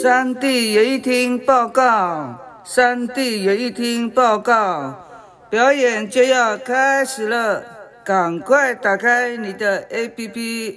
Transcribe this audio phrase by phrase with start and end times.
[0.00, 5.06] 山地演艺厅报告，山地演艺厅报告，
[5.50, 7.62] 表演就要开始了，
[8.02, 10.74] 赶快打开你的 APP，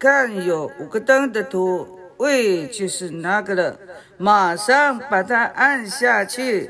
[0.00, 1.86] 看有五个灯的图，
[2.16, 3.76] 喂，就是那个了，
[4.16, 6.68] 马上把它按下去。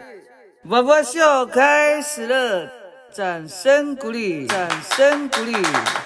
[0.64, 2.68] 娃娃秀开始了，
[3.10, 5.54] 掌声鼓励，掌声鼓励，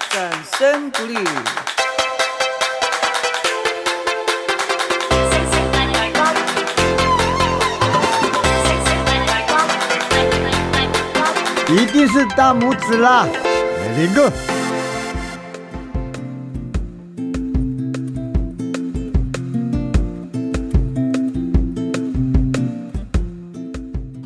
[0.09, 1.17] 掌声鼓励。
[11.71, 13.25] 一定是大拇指啦，
[13.79, 14.50] 来，领个。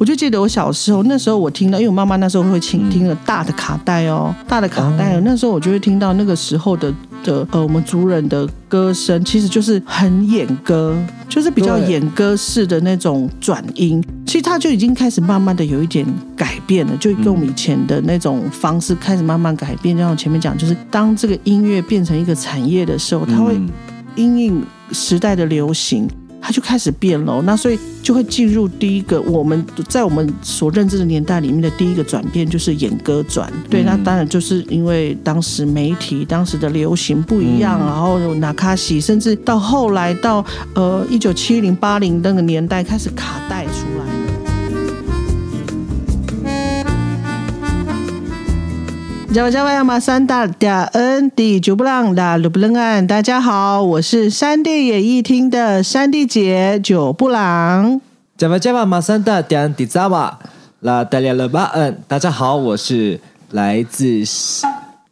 [0.06, 10.96] 我就记得我小时候，那时候我听到，因为我妈妈那时候会请听了大的卡带哦，大的卡带，哦那时候我就会听到那个时候的的呃，我们族人的歌声，其实就是很演歌，
[11.28, 14.00] 就是比较对演歌式的那种转音。
[14.28, 19.98] 其实它就已经开始慢慢的有一点改变了，就跟我们以前的那种方式开始慢慢改变。
[19.98, 23.68] 就像我前面讲，就是当这个音乐变成一个产业的时候，它会嗯
[24.16, 26.08] 因应时代的流行，
[26.46, 27.42] 它就开始变了。
[27.42, 33.52] 那所以就会进入第一个我们在我们所认知的年代里面的第一个转变，就是演歌转。
[33.68, 44.06] 对，那当然就是因为当时媒体当时的流行不一样，然后有纳卡西，甚至到后来到呃一九七零八零那个年代开始卡带出来
[49.36, 58.00] 加瓦加瓦亚马三大嗲恩迪九布朗达鲁布楞安，大家好，我是山地演艺厅的山地姐九布朗。
[58.38, 60.40] Java Java 马三大点迪扎瓦
[60.80, 63.20] 拉达利亚勒巴恩，大家好，我是
[63.52, 64.24] 来自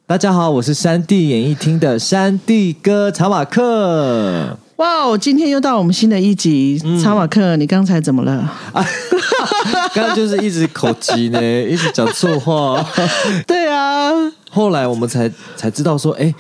[0.07, 4.57] 大家好，我是山地演艺厅的山地哥查马克。
[4.83, 8.51] 哇哦，今天又到我们新的一集，查马克，你刚才怎么了？
[9.95, 12.85] 刚刚就是一直口急呢， 一直讲错话。
[13.47, 14.11] 对啊，
[14.51, 16.35] 后来我们才才知道说，哎，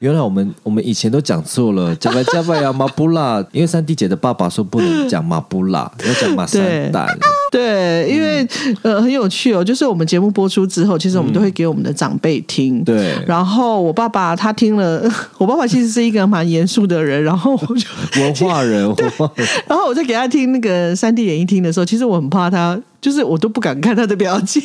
[0.00, 7.06] 原来我们我们以前都讲错了， Java Java 呀马布拉，因为三弟姐的爸爸说不能讲马布拉， 要讲马三蛋。
[7.50, 8.46] 对，因为、
[8.82, 12.84] 呃很有趣哦，就是我们节目播出之后，其实我们都会给我们的长辈听。
[12.84, 15.02] 对然后我爸爸他听了，
[15.38, 19.48] 我爸爸其实是一个蛮严肃的人，然后我就文化人，文化人。
[19.66, 24.62] 然后我在给他听那个三 D 演艺厅的时候，其实我很怕他，就是我都不敢看他的表情。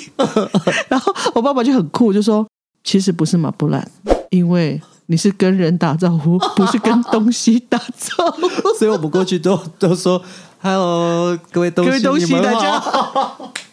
[0.89, 2.45] 然后我爸爸就很酷，就说
[2.83, 3.89] ：“其实不是马布兰，
[4.29, 8.47] 因为你是跟人打招呼， 不是跟东西打招呼。
[8.79, 10.21] 所以我们过去都都说
[10.61, 13.53] ，Hello，各位东西，各位东西，你们大家好。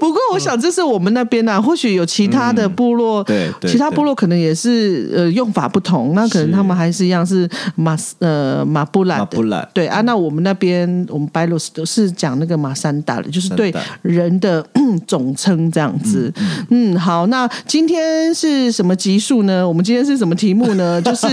[0.00, 14.64] 不过，我想这是我们那边啊，或许有其他的部落，嗯对对其他部落可能也是呃用法不同，那可能他们还是一样是马呃马布兰的马布兰对啊，那我们那边我们白罗斯都是讲那个马三达的，就是对人的
[15.06, 16.32] 总称这样子。
[16.70, 19.66] 嗯好，那今天是什么集数呢？
[19.66, 21.00] 我们今天是什么题目呢？
[21.02, 21.26] 就是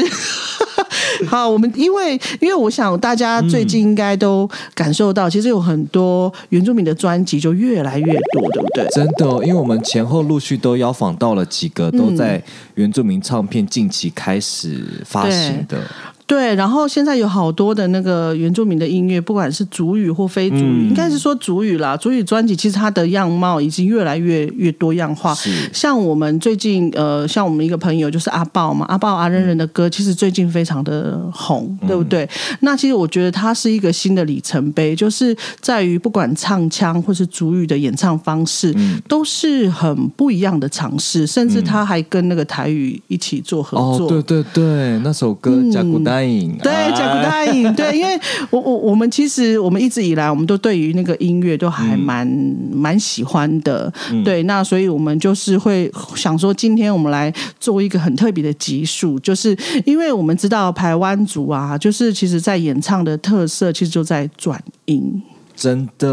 [1.27, 8.88] 好，我们因为因为我想大家最近应该都感受到，其实有很多原住民的专辑就越来越多，对不对？
[8.91, 12.41] 真的哦、因为我们前后陆续都邀访到了几个都在
[12.75, 15.81] 原住民唱片近期开始发行的，
[16.27, 21.95] 对，然后现在有好多的那个原住民的音乐，不管是主语或非主语，嗯应该是说主语啦。
[21.95, 25.33] 主语专辑其实它的样貌已经越来越越多样化。
[25.71, 32.29] 像我们最近呃，像我们一个朋友就是阿豹嘛，阿豹阿仁仁的歌，其实最近非常的红，对不对？
[32.59, 38.75] 那其实我觉得它是一个新的里程碑，就是在于不管唱腔或是主语的演唱方式，
[39.07, 44.09] 都是很不一样的尝试，甚至他还跟那个台语一起做合哦，作。
[44.09, 46.88] 对对对，那首歌《甲骨丹影》对，哎。
[46.97, 48.19] 甲骨答应，对，因为
[48.50, 52.25] 我我我们其实我们一直以来，我们都对于那个音乐都还蛮
[52.72, 53.91] 蛮、喜欢的，
[54.25, 65.21] 对，那所以我们就是会想说，今天我们来做一个很特别的集数，就是因为我们知道台湾族啊，就是其实在演唱的特色，其实就在转音。
[65.57, 66.07] 真的，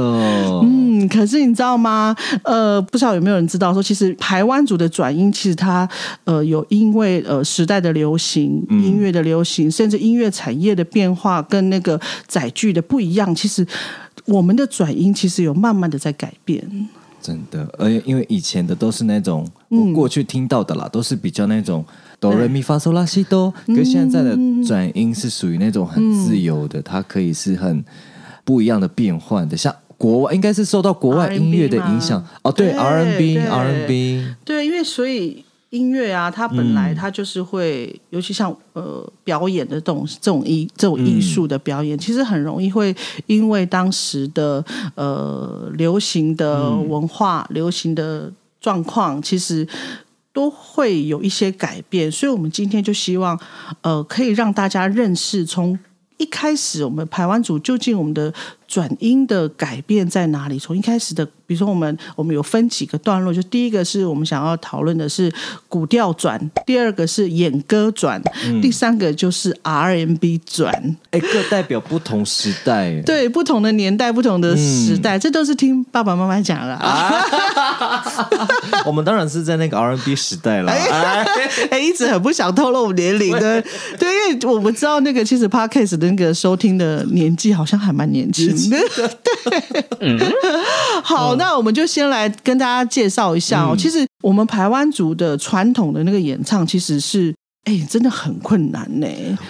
[0.62, 2.16] 嗯，可是你知道吗？
[2.44, 5.86] 呃，不知道有没有人知道说，其实台湾族的转音，其实它
[6.24, 13.66] 呃有因为呃时代的流行、音乐的流行，甚至音乐产业的变化跟那个载具的不一样，其实
[14.24, 16.88] 我们的转音其实有慢慢的在改变。
[17.20, 21.84] 真的，而且因为以前的都是那种我过去听到的啦，都是比较那种
[22.18, 24.34] 哆来咪发嗦拉西哆，可现在的
[24.66, 27.84] 转音是属于那种很自由的，它可以是很
[28.44, 29.74] 不一样的变换的，像。
[29.96, 42.94] 国外应该是受到国外音乐的影响吗哦，对对 R N B 对 R N B，对，因为所以音乐啊，它本来它就是会，尤其像呃表演的这种这种艺这种艺术的表演，其实很容易会
[43.26, 44.62] 因为当时的
[44.96, 48.30] 呃流行的文化、流行的
[48.60, 49.66] 状况，其实
[50.32, 52.10] 都会有一些改变。
[52.10, 53.38] 所以，我们今天就希望
[53.82, 55.78] 呃可以让大家认识从。
[56.16, 58.32] 一开始，我们排湾组究竟我们的
[58.66, 60.58] 转音的改变在哪里？
[60.58, 61.28] 从一开始的。
[61.46, 65.30] 比如说，我们我们有分几个段落，就第一个是我们想要讨论的是
[65.68, 68.18] 古调转，第二个是演歌转，
[68.62, 70.96] 第三个就是 RMB 转。
[71.10, 76.80] 哎，各代表不同时代，对不同的年代、不同的时代，这都是听爸爸妈妈讲了。
[78.86, 80.72] 我们当然是在那个 RMB 时代了。
[80.72, 83.62] 哎，一直很不想透露年龄的，
[83.98, 88.78] 对，因为我们知道那个其实 Podcast 的那个收听的年纪好像还蛮年轻的。
[89.98, 90.18] 对，
[91.02, 91.34] 好。
[91.36, 93.74] 那我们就先来跟大家介绍一下哦。
[93.76, 97.34] 其实我们台湾族的传统的那个演唱，其实是
[97.64, 99.08] 哎，真的很困难呢。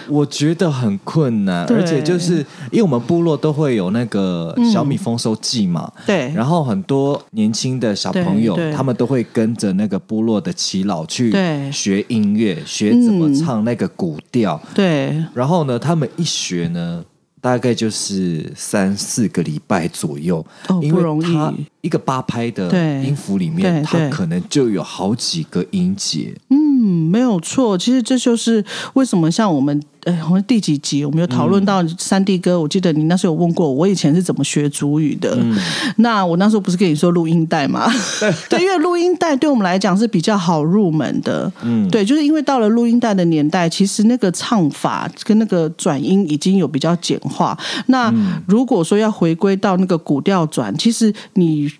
[0.09, 2.37] 我觉得很困难，而且就是
[2.71, 6.31] 因为我们部落都会有那个小米丰收季嘛，对。
[6.33, 11.31] 然后很多年轻的小朋友，他们都会跟着那个部落的耆老去
[11.71, 14.59] 学音乐，学怎么唱那个古调。
[14.73, 15.23] 对。
[15.35, 17.03] 然后呢，他们一学呢。
[17.45, 20.43] 大概就是三四个礼拜左右，
[20.81, 22.67] 因为它一个八拍的
[23.03, 26.33] 音符里面，它可能就有好几个音节。
[26.49, 27.77] 嗯，没有错。
[27.77, 28.65] 其实这就是
[28.95, 32.59] 为什么像我们，呃，我们第几集我们有讨论到三弟哥？
[32.59, 35.35] 我记得你那时候有问过我，以前是怎么学主语的。
[35.97, 37.91] 那我那时候不是跟你说录音带吗？
[38.49, 41.51] 对，因为录音带对我们来讲是比较好入门的。
[41.63, 47.57] 嗯，对，就是因为到了录音带的年代，其实那个唱法跟那个转音已经有比较简化。
[47.87, 48.13] 那
[48.47, 51.71] 如果说要回归到那个古调转，其实你。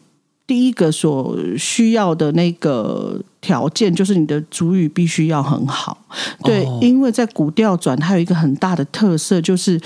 [0.47, 5.95] 第一个所需要的那个条件就是你的主语必须要很好，
[6.43, 9.79] 对，因为在古调转，它有一个很大的特色，就是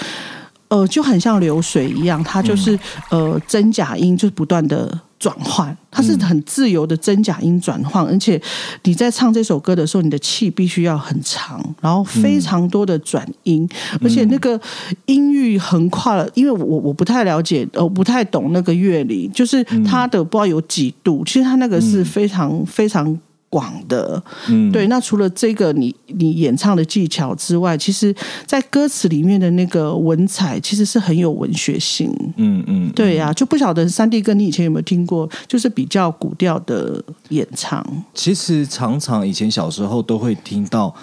[0.69, 2.79] 呃，就很像流水一样，它就是
[3.09, 4.97] 呃真假音就是不断的。
[5.19, 8.41] 转换，它是很自由的真假音转换，而且
[8.83, 13.67] 你在唱这首歌的时候，你的气必须要很长，然后非常多的转音，
[14.01, 14.57] 而且那个
[15.07, 23.19] 音域横跨了，因为我我不太了解，呃，不太懂那个乐理，就是它的不知道有几度，其实它那个是非常非常。
[23.49, 24.85] 广的，嗯，对。
[24.85, 28.15] 那除了这个，你你演唱的技巧之外，其实，
[28.45, 32.13] 在歌词里面的那个文采，其实是很有文学性。
[32.37, 37.83] 嗯嗯，对呀，就不晓得三弟哥，你以前有没有听过，就是比较古调的演唱？
[38.13, 40.93] 其实常常以前小时候都会听到，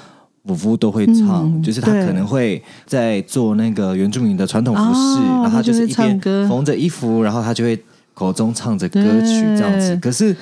[0.56, 7.76] 夫都会唱，就是他可能会在做那个原住民的传统服饰，然后就是一边缝着衣服，然后他就会
[8.14, 9.98] 口中唱着歌曲这样子。
[10.00, 10.36] 可是。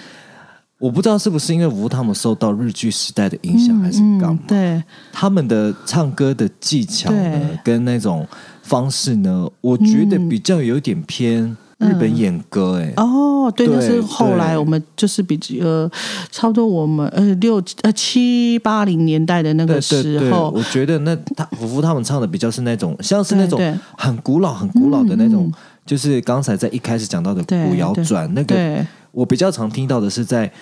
[0.84, 4.38] 我不知道是不是因为吴他们受到日剧时代的影响，还是干嘛？
[4.46, 8.26] 对，他们的唱歌的技巧呢，跟那种
[8.62, 12.82] 方式呢，我觉得比较有点偏日本演歌。
[12.82, 15.90] 哎，哦，对，那是后来我们就是比呃，
[16.30, 23.58] 差不多我们呃六呃七八零年代的那个时候，我觉得那他福福他们唱的比较是那种像是那种
[23.96, 25.50] 很古老、很古老的那种，
[25.86, 30.52] 就是刚才在一开始讲到的古谣转那个，我比较常听到的是在。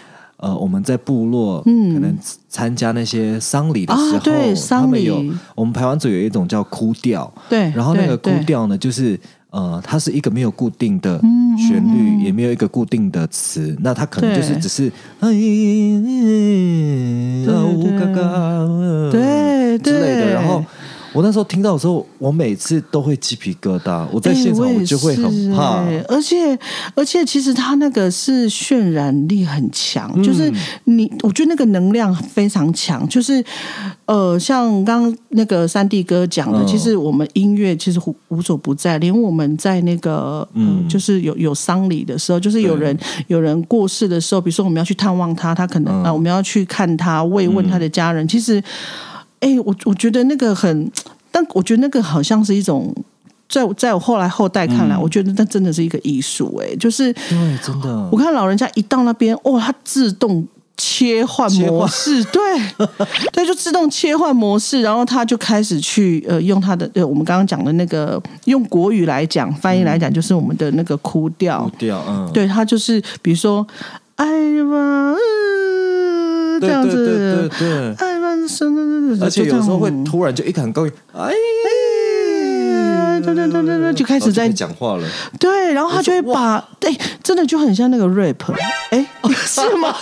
[0.42, 2.18] 呃，我们在部落可能
[2.48, 5.22] 参加那些丧礼的时候，他们有
[5.54, 9.16] 我们排湾族有一种叫哭调，对，然后那个哭调呢，就是
[9.50, 11.20] 呃，它是一个没有固定的
[11.56, 15.30] 旋律，也没有一个固定的词，那它可能就是只是哎，
[19.12, 19.78] 对。
[19.78, 20.64] 之类的，然后。
[21.12, 24.06] 我那时候听到的时候，我每次都会鸡皮疙瘩。
[24.10, 26.58] 我在现场我就会很怕，而且
[26.94, 30.52] 而且其实他那个是渲染力很强，就是
[30.84, 33.06] 你我觉得那个能量非常强。
[33.08, 33.44] 就是
[34.06, 48.62] 呃，像刚那个三弟哥讲的，其实我们音乐其实无无所不在，连我们在那个嗯，就是有有丧礼的时候，就是有人有人过世的时候，比如说我们要去探望他，他可能啊，我们要去看他慰问他的家人，其实。
[49.42, 50.90] 哎，我我觉得那个很，
[51.32, 52.94] 但我觉得那个好像是一种，
[53.48, 56.56] 在在我后来后代看来，我觉得那真的是一个艺术。
[56.62, 58.08] 哎，就是对，真的。
[58.12, 60.46] 我看老人家一到那边，哦，他自动
[60.76, 62.40] 切换模式，对，
[63.34, 73.66] 对，就自动切换模式，然后他就开始去呃，用他的呃，我们刚刚讲的那个用国语来讲翻译来讲，就是我们的那个哭调，哭调，嗯，对他就是比如说，
[74.14, 75.16] 哎呀妈。
[76.60, 77.94] 这样子，对对对，
[79.20, 81.32] 而且有时候会突然就一个很高音，哎，
[83.22, 85.08] 对对对对对，就开始在讲话了。
[85.38, 88.52] 对，然后他就会把，哎，真的就很像那个 rap，
[88.90, 89.06] 哎，
[89.46, 89.94] 是吗？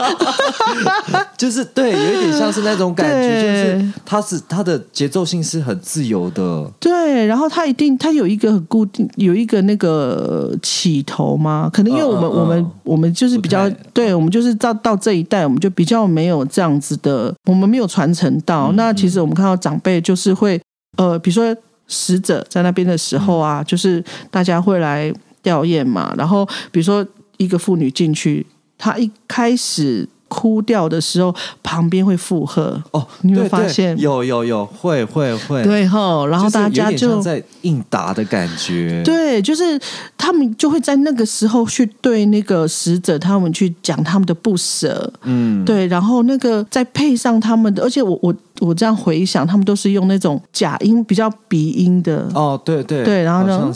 [1.37, 6.71] 就是对，有一点像是那种感觉，就是他是他的节奏性是很自由的。
[6.81, 11.71] 对，然后他一定他有一个很固定，有一个那个起头吗？
[11.73, 18.73] 可能因为我们我们我们就是比较，对我们就是到到这一代，我们就比较没有这样子的，我们没有传承到。
[18.73, 20.61] 那其实我们看到长辈就是会，
[20.97, 21.55] 呃，比如说。
[21.91, 26.15] 死者在那边的时候啊，就是大家会来吊唁嘛。
[26.17, 27.07] 然后比如说
[27.37, 28.47] 一个妇女进去，
[28.79, 36.25] 她一开始哭掉的时候，旁边会附和哦，你会发现有有有会会会对哈。
[36.29, 39.79] 然后大家就在应答的感觉，对，就是
[40.17, 45.87] 他们就会在那个时候去对那个死者他们去讲他们的不舍，嗯，对。
[45.89, 48.35] 然后那个再配上他们的，而且我我。
[48.61, 52.29] 我这样回想，他们都是用那种假音，比较鼻音的。
[52.35, 53.73] 哦，对对对，然后呢，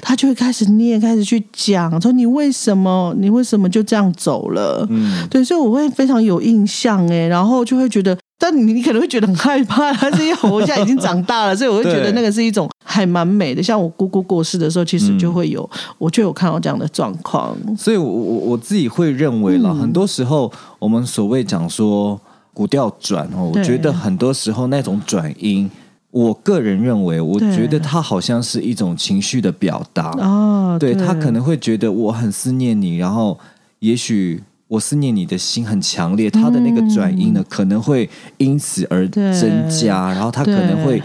[0.00, 4.86] 他就会开始念，开始去讲，说你为什么，你为什么就这样走了？
[4.90, 13.62] 嗯，对，所以我会非常有印象哎，然后就会觉得，但你你可能会觉得很害怕，但是因为我现在已经长大了，所以我会觉得那个是一种还蛮美的。
[13.62, 17.56] 像我姑姑过世的时候，其实就会有，我就有看到这样的状况。
[17.76, 22.20] 所以，我我我自己会认为了，很多时候我们所谓讲说。
[22.52, 25.70] 古调转哦，我觉得很多时候那种转音，
[26.10, 30.76] 我个人认为，我觉得他好像是一种情绪的表达哦。
[30.78, 33.38] 对他可能会觉得我很思念你，然后
[33.78, 41.02] 也许我思念你的心很强烈，他的那个转音呢可能会因此而增加，然后他可能会。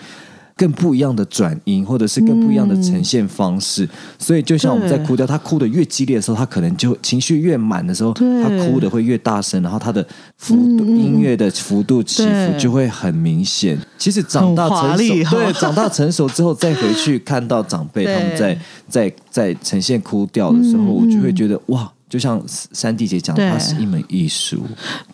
[0.57, 10.05] 更不一样的转音，或者是更不一样的呈现方式，所以就像我们在哭掉，他哭的越激烈的时候，他可能就情绪越满的时候，他哭的会越大声，然后他的
[10.37, 13.77] 幅度音乐的幅度起伏就会很明显。
[13.97, 18.57] 其实长大成熟，对长大成熟之后再回去看到长辈他们在
[18.87, 21.91] 在在呈现哭调的时候，我就会觉得哇。
[22.07, 24.61] 就像三弟姐讲，它是一门艺术。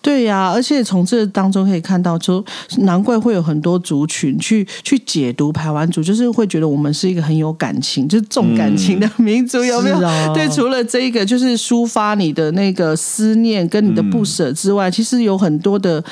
[0.02, 2.44] 对呀，而且从这当中可以看到，就
[2.80, 10.00] 难怪会有很多族群去去解读排湾族，就是会觉得我们是一个很有感情，就是重感情的民族，有没有？
[10.34, 16.04] 对，除了这一个，就是抒发你的那个思念跟你的不舍之外，其实有很多的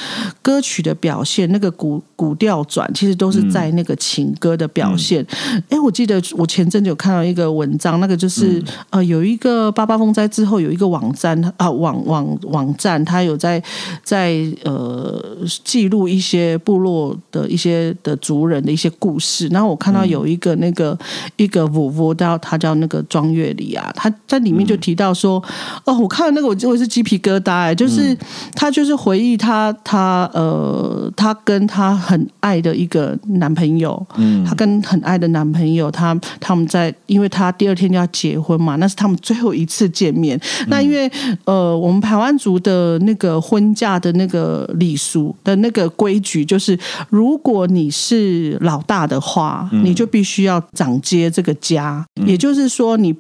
[0.42, 5.26] 歌曲的表现，那个古古调转，其实都是在那个情歌的表现。
[5.68, 10.69] 哎，我记得我前阵子有看到一个文章，那个就是呃，有一个八八风灾之后有。
[10.72, 13.62] 一个网站啊，网网网站，它有在
[14.04, 15.24] 在呃
[15.64, 19.48] 记录一些部落的一些的族人的一些故事。
[19.48, 20.98] 然后我看到有一个那个
[21.38, 25.44] 一个五五叫他叫那个庄月里啊，他在里面就提到说，
[25.86, 28.16] 哦，我看到那个我我是鸡皮疙瘩哎，就是
[28.54, 40.40] 他就是回忆他他呃他跟他很爱的一个男朋友，嗯，他跟很爱的男朋友，他他们在因为他第二天就要结婚嘛，那是他们最后一次见面。
[40.68, 41.10] 那因为
[41.46, 46.78] 呃，我们台湾族的那个婚嫁的那个礼俗的那个规矩，就是
[47.10, 52.06] 如果你是老大的话，你就必须要掌接这个家。
[52.26, 53.16] 也就是说，你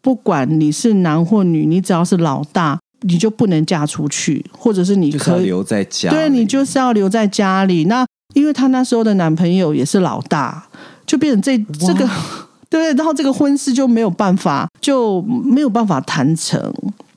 [0.00, 6.10] 不管你是男或女，你只要是老大，你就不能嫁出去，或者是你可以留在家。
[6.10, 7.84] 对你就是要留在家里。
[7.84, 10.66] 那因为她那时候的男朋友也是老大，
[11.06, 12.08] 就变成这这个。
[12.72, 16.58] 对，然后这个婚事就没有办法，就没有办法谈成，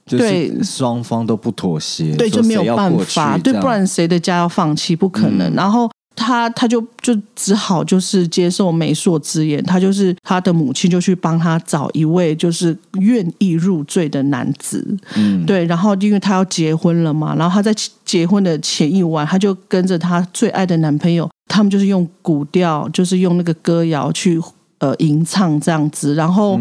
[0.05, 4.93] 对，双方都不妥协，对，就没有办法，对，不然谁的家要放弃？
[4.93, 5.53] 不可能。
[5.55, 14.85] 然后他他就就只好就是接受媒妁之言，他就是他的母亲就去帮他找一位就是愿意入赘的男子，
[15.15, 15.63] 嗯，对。
[15.63, 24.37] 然后因为他要结婚了嘛，然后他在结婚的前一晚，他就跟着他最爱的男朋友，他们就是用古调，就是用那个歌谣去。
[24.85, 26.59] 呃，吟唱这样子，然后，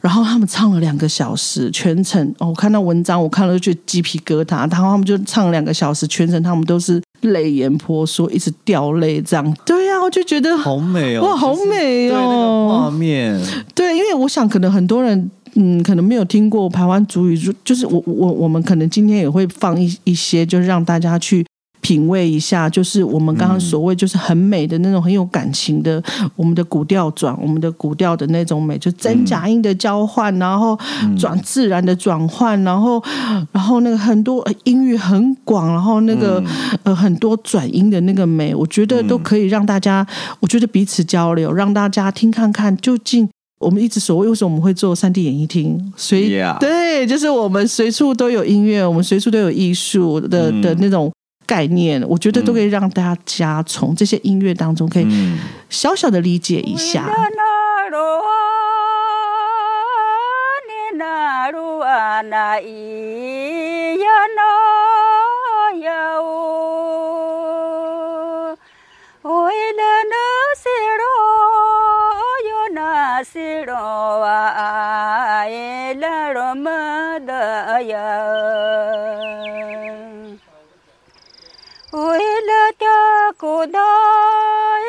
[0.00, 4.58] 然后他们唱了两个小时，全程哦，我看到文章，我看了就鸡皮疙瘩。
[4.70, 9.56] 然后他们就唱了两个小时，全程他们都是泪眼婆娑，一直掉泪这样。
[9.64, 13.36] 对呀，我就觉得好美哦， 哇，好美哦，画面。
[13.74, 21.44] 对，因为我想，可能很多人嗯，可能没有听过台湾主语，就就是我我我们可能今天也会放一一些，就是让大家去。
[21.80, 26.02] 品味一下，就是我们刚刚所谓就是很美的那种很有感情的，
[26.36, 30.78] 我们的古调转，我们的古调的那种美，就真假音的交换，然后
[31.18, 33.02] 转自然的转换，然后
[33.52, 36.42] 然后那个很多音域很广，然后那个
[36.82, 40.06] 呃很多转音的那个美，我觉得都可以让大家，
[40.40, 43.28] 我觉得彼此交流，让大家听看看究竟
[43.60, 46.28] 我们一直所谓为什么我们会做三 D 演艺厅，所以
[46.60, 51.10] 对，就是我们随处都有音乐，我们随处都有艺术的的那种。
[51.48, 55.06] 概念，我觉得都可以让大家从这些音乐当中，可以
[55.70, 57.08] 小小的理解一下。
[82.78, 84.82] cha cụ đời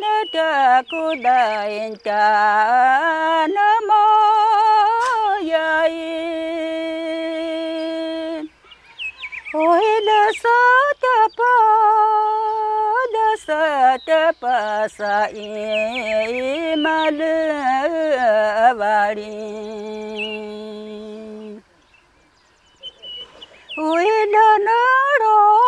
[0.00, 4.04] nơ cha cụ đời cha nơ mô
[5.42, 5.92] dây.
[9.52, 10.58] Ôi, nơ sa
[11.02, 11.54] cha pa
[13.12, 19.38] nơ sa cha pa sa i ma lơ va ri.
[23.76, 24.82] Ôi, nơ nơ
[25.20, 25.67] rồi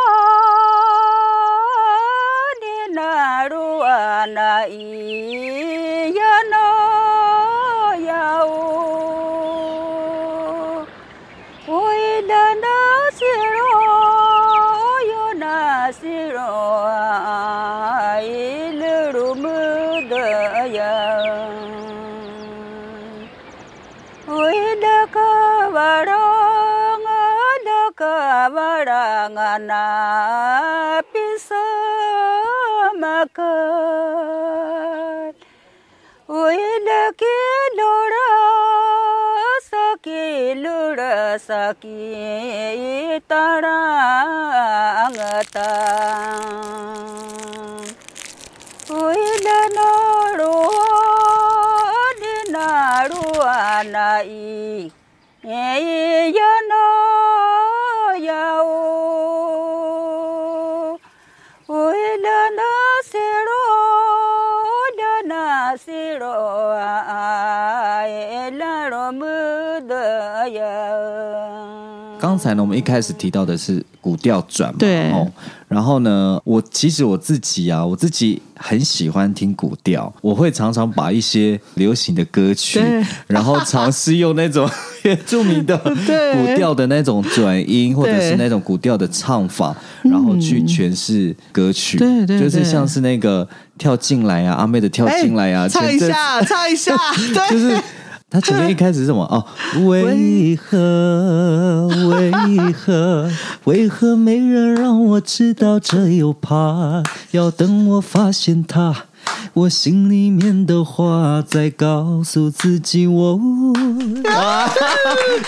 [29.58, 31.64] na pisa
[33.02, 33.50] makal
[36.28, 37.36] uile ki
[37.78, 38.28] lora
[39.70, 41.98] saki lora saki
[43.30, 44.12] tarangata
[49.00, 49.90] uile no
[50.38, 50.56] ro
[52.20, 52.68] ni na
[53.10, 54.92] ru anai
[55.42, 55.66] ye
[56.38, 56.86] ya no
[58.28, 58.99] yao
[66.18, 66.24] raw
[72.30, 75.10] 刚才呢，我们一开始提到的是古调转嘛，对。
[75.10, 75.28] 哦，
[75.66, 82.80] 然后呢，我其实我自己啊，我自己很喜欢听古调，我会常常把一些流行的歌曲，
[83.26, 84.70] 然后尝试用那种
[85.02, 86.30] 原住民的对。
[86.34, 96.96] 古调的那种转音，或者是那种古调的唱法，然后去诠释歌曲，对对对就是像是那个跳进来啊，阿妹的跳进来啊，哎唱一下，唱一下，
[97.34, 97.76] 对，就是
[98.30, 99.44] 他前面一开始是什么哦？
[99.86, 103.28] 为何为何
[103.64, 107.02] 为何没人让我知道这有怕？
[107.32, 108.94] 要等我发现他，
[109.52, 113.40] 我心里面的话在告诉自己我，
[114.32, 114.68] 啊，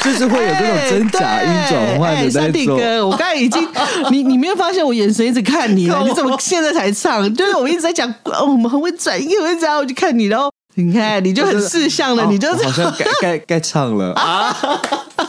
[0.03, 2.42] 就是会有这种真假音转换哎的那种。
[2.42, 3.66] 山地哥，我刚才已经，
[4.11, 6.03] 你你没有发现我眼神一直看你了？
[6.05, 7.33] 你怎么现在才唱？
[7.35, 14.57] 就是我一直在讲，哦，我们很会转音，很会这样，我就看你，然后你看你就很识相了，哦你就好像该该该唱了啊！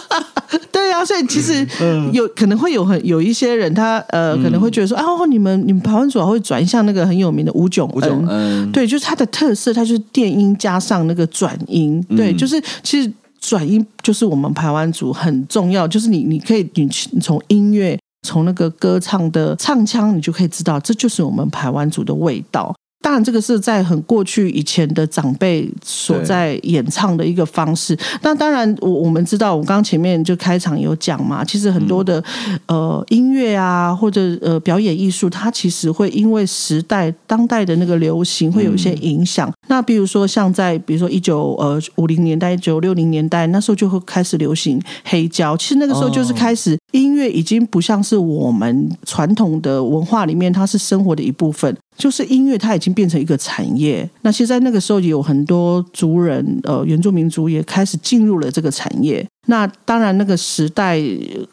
[0.72, 16.88] 对啊，所以其实嗯有可能会有很有一些人，他呃可能会觉得说，啊，哦你们你们台湾主要会转向那个很有名的吴炯吴炯恩对，就是他的特色，他就是电音加上那个转音，对，嗯就是其实转音就是我们台湾组很重要，就是你你可以你
[17.22, 17.98] 从音乐。
[18.26, 22.74] 从那个歌唱的唱腔，你就可以知道，这就是我们台湾族的味道。
[23.04, 27.96] 当然，这个是在很过去以前的长辈所在演唱的一个方式。
[28.22, 32.24] 那当然，我我们知道，我刚刚前面就开场有讲嘛，其实很多的、
[32.68, 39.52] 呃音乐啊，或者呃表演艺术，它其实会因为时代当代的那个流行会有一些影响。
[39.68, 45.58] 那比如说像在比如说一九呃五零年代、一九六零年代，那时候就会开始流行黑胶。
[45.58, 51.76] 其实那个时候就是哦开始音乐已经不像是我们传统的文化里面，它是生活的一部分。
[51.98, 54.10] 就是音乐，它已经变成一个产业。
[54.22, 59.26] 那其实，在那个时候，也有很多族人，呃，原住民族也开始进入了这个产业。
[59.48, 60.98] 那当然，那个时代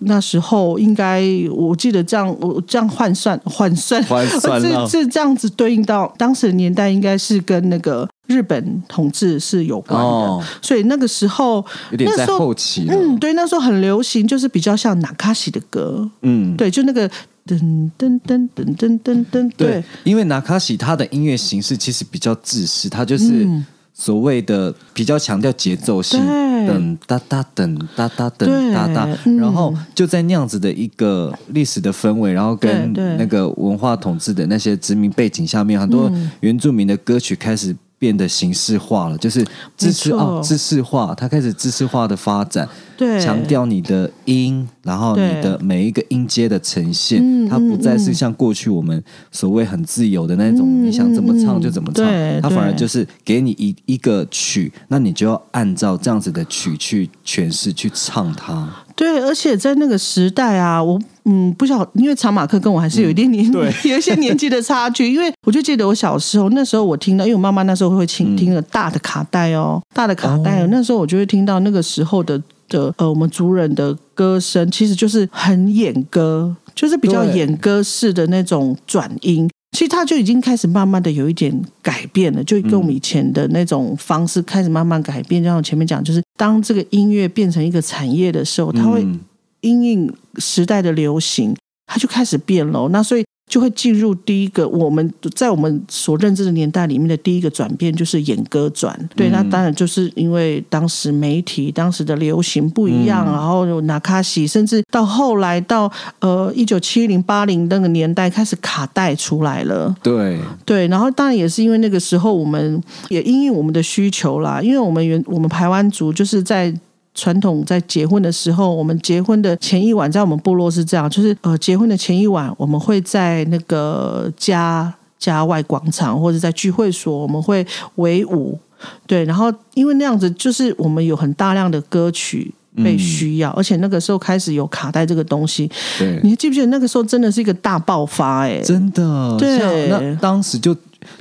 [0.00, 10.08] 那时候，应该我记得这样，我这样换算换算换算这样子对应到当时的年代，应该是跟那个日本统治是有关的。
[10.08, 17.10] 哦所以那个时候，有点在后期，嗯，对，那时候很流行，就是比较像纳卡西的歌，嗯，对，就那个
[17.58, 23.66] 噔噔噔噔噔噔噔，对，因为纳卡西他的音乐形式其实比较自私，他就是嗯。
[23.92, 26.70] 所谓的比较强调节奏性，对。
[26.70, 29.36] 噔哒哒噔哒哒对噔哒哒，嗯。
[29.36, 36.30] 然后就在那样子的一个历史的氛围，然后跟那个文化统治的那些殖民背景下面，很多嗯。
[36.40, 43.20] 原住民的歌曲开始变得形式化了，就是知识哦，知识化，它开始知识化的发展，对。
[43.20, 52.06] 强调你的音，然后你的每一个音阶的呈现，嗯它不再是嗯像过去我们所谓很自由的那种，嗯你想怎么唱就怎么唱，
[52.40, 58.66] 它反而就是给你一一个曲，那你就要按照这样子的曲去诠释去唱它。
[59.00, 65.10] 对，而且在那个时代啊，我嗯不晓，因为查马克跟我还是有一点年，对 有一些年纪的差距。
[65.10, 79.48] 因为我就记得我小时候，那时候我听到，因为我妈妈那时候会请听了大的卡带哦，大的卡带哦，那时候我就会听到那个时候的的呃我们族人的歌声，其实就是很演歌，就是比较对演歌式的那种转音。
[79.72, 85.42] 其实它就已经开始慢慢的有一点改变了，就跟我们以前的那种方式开始慢慢改变。
[85.42, 89.20] 就像我前面讲，就是当这个音乐变成一个产业的时候，它会嗯
[89.60, 91.54] 因应时代的流行，
[91.86, 92.88] 它就开始变了。
[92.88, 98.96] 那所以就会进入第一个我们在我们所认知的年代里面的第一个转变，就是演歌转。
[99.16, 109.92] 对，嗯那当然就是因为当时媒体、当时的流行不一样，嗯然后有纳卡西，甚至到后来到呃一九七零八零那个年代开始卡带出来了。
[110.00, 116.72] 对，对，然后当然也是因为那个时候我们也因应我们的需求啦，因为我们原我们台湾族就是在。
[117.14, 128.58] 传统在结婚的时候，我们结婚的前一晚，在我们部落是这样，就是呃，结婚的前一晚，我们会在那个家家外广场或者在聚会所，我们会围舞，
[129.06, 140.74] 对，然后因为那样子，就是我们有很大量的歌曲被需要，而且那个时候开始有卡带这个东西，对，你还记不记得那个时候真的是一个大爆发、哎，真的，对那当时就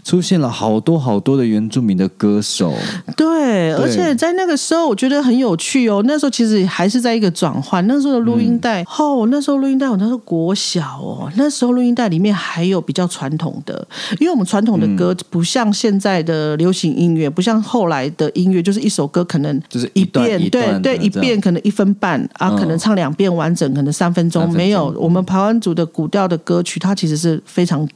[0.04, 2.74] 出现了好多好多的原住民的歌手，
[3.16, 6.04] 对，而且在那个时候，我觉得很有趣哦。
[6.06, 7.86] 那时候其实还是在一个转换。
[7.88, 13.88] 那时候的录音带，哦，那时候录音带，我那时候国小哦，那时候录音带里面还有比较传统的，
[14.20, 24.40] 因为我们传统的歌不像现在的流行音乐，不像后来的音乐，就是一首歌可能就是一段遍，对对，一遍可能一分半啊，嗯可能唱两遍完整，可能三分钟。
[24.40, 27.88] 三分钟没有，我们台湾族的古调的歌曲，它其实是非常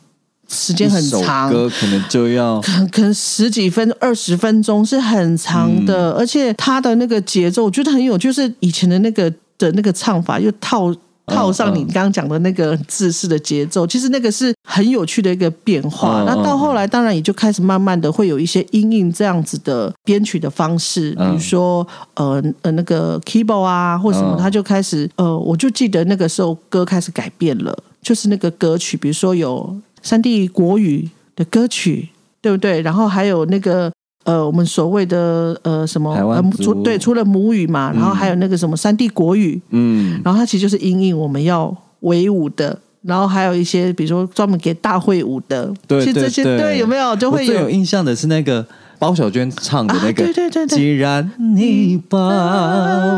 [0.49, 6.13] 时间很长，歌可能就要可能十几分、二十分钟是很长的，嗯。
[6.17, 10.93] 而且他的那个节奏，我觉得很有，就是以前的那个的那个唱法，又套
[11.25, 11.87] 套上你嗯。
[11.87, 16.23] 刚刚讲的那个自式的节奏，其实那个是很有趣的一个变化。
[16.23, 24.37] 嗯那到后来，当然也就开始慢慢的会有一些音应这样子的编曲的方式，比嗯如说呃呃那个 keyboard 啊或什么，嗯。
[24.37, 29.73] 他就开始呃，我就记得那个时候歌开始改变了，就是那个歌曲，比如说有
[30.03, 32.81] 山地国语的歌曲，对不对？
[32.81, 33.91] 然后还有那个
[34.25, 42.77] 呃，我们所谓的呃什么台湾呃除对，除了母语嘛，然后还有那个什么三 D 国语，嗯，然后它其实就是因应我们要维舞的。
[43.05, 46.77] 然后还有一些，比如说专门给大会舞的，对其实这些对对。
[46.77, 47.13] 有没有？
[47.17, 48.65] 就会我最有有印象的是那个
[49.03, 52.17] 包小娟唱的那个，啊对对对对既然你把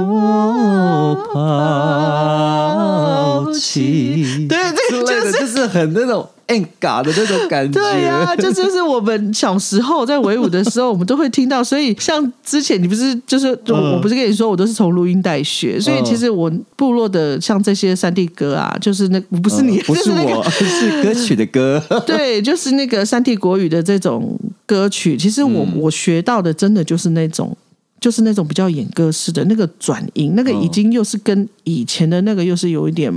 [0.01, 7.79] 我抛弃，对对之类的，就是很那种 en 嘎的那种感觉。
[7.79, 11.63] 对呀、这就是我们小时候在维舞的时候，我们都会听到。
[11.63, 21.79] 所以像之前你不是就是我嗯我不是跟你说，我都是从录音带学，所以其实我部落的像这些山地歌啊，就是那不是你，嗯不就是那个我， 是歌曲的歌。
[22.07, 27.55] 对，就是那个山地国语的这种歌曲，其实我、嗯我学到的真的就是那种。
[27.97, 33.11] 就是那种比较演歌式的那个转音，那个已经又是跟以前的那个又是有一点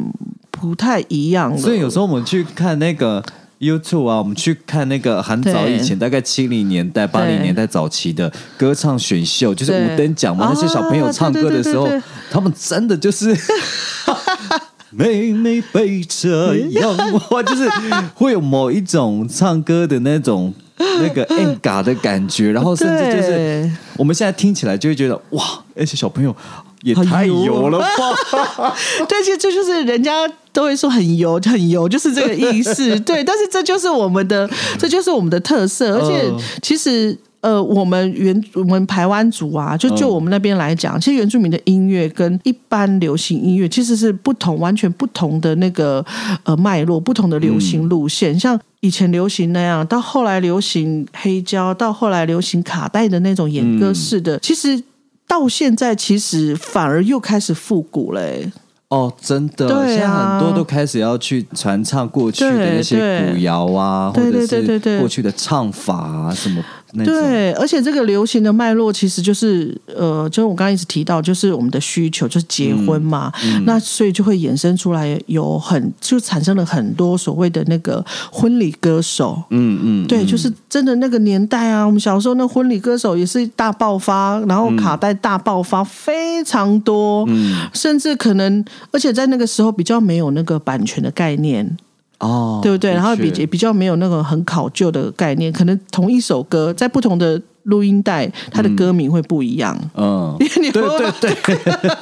[0.50, 1.58] 不太一样了。
[1.58, 3.22] 所以有时候我们去看那个
[3.58, 13.36] YouTube 啊，我们去看那个很早以前，大概七零年代、八零年代早期的歌唱选秀，就是五等奖嘛，啊那些小朋友唱歌的时候对对对对对，他们真的就是。
[14.90, 17.68] 妹妹背着阳花，就是
[18.14, 20.54] 会有某一种唱歌的那种
[21.02, 25.44] 那个 en 嘎的感觉，然后甚至就是我们现在听起来就会觉得哇，
[25.76, 26.34] 而且小朋友
[26.82, 28.74] 也太油油了吧！
[29.08, 32.98] 对，其实这就是人家都会说很油，很油，就是这个意思。
[33.00, 35.98] 对，但是这就是我们的，这就是我们的特色。
[35.98, 37.16] 而且嗯其实。
[37.40, 46.04] 呃，我们原我们台湾族啊，就就嗯我们那边来讲，其实原住民的音乐跟一般流行音乐其实是不同，完全不同的那个
[46.42, 48.38] 呃脉络，不同的流行路线。
[48.38, 54.82] 像以前流行那样，到后来流行黑胶，到后来流行卡带的那种演歌式的，其实
[55.26, 58.52] 到现在其实反而又开始复古嘞、欸。
[58.88, 67.14] 哦，真的，现在很多都开始要去传唱过去的那些古谣啊，或者是过去的唱法啊，什么那种。
[67.14, 73.32] 对，而且这个流行的脉络其实就是呃，就是我刚刚一直提到，就是我们的需求就是结婚嘛，
[73.64, 87.68] 那所以就会衍生出来有很就产生了很多所谓的那个婚礼歌手，嗯嗯，对，就是真的那个年代啊，我们小时候那婚礼歌手也是大爆发，然后卡带大爆发非常多，嗯。
[87.72, 91.76] 甚至可能，而且在那个时候比较没有那个版权的概念，
[92.18, 92.92] 哦，对不对？
[92.92, 99.78] 然后比也比较没有那个很考究的概念，可能同一首歌在不同的录音带，它的歌名会不一样。
[99.94, 101.58] 嗯， 你对会对对，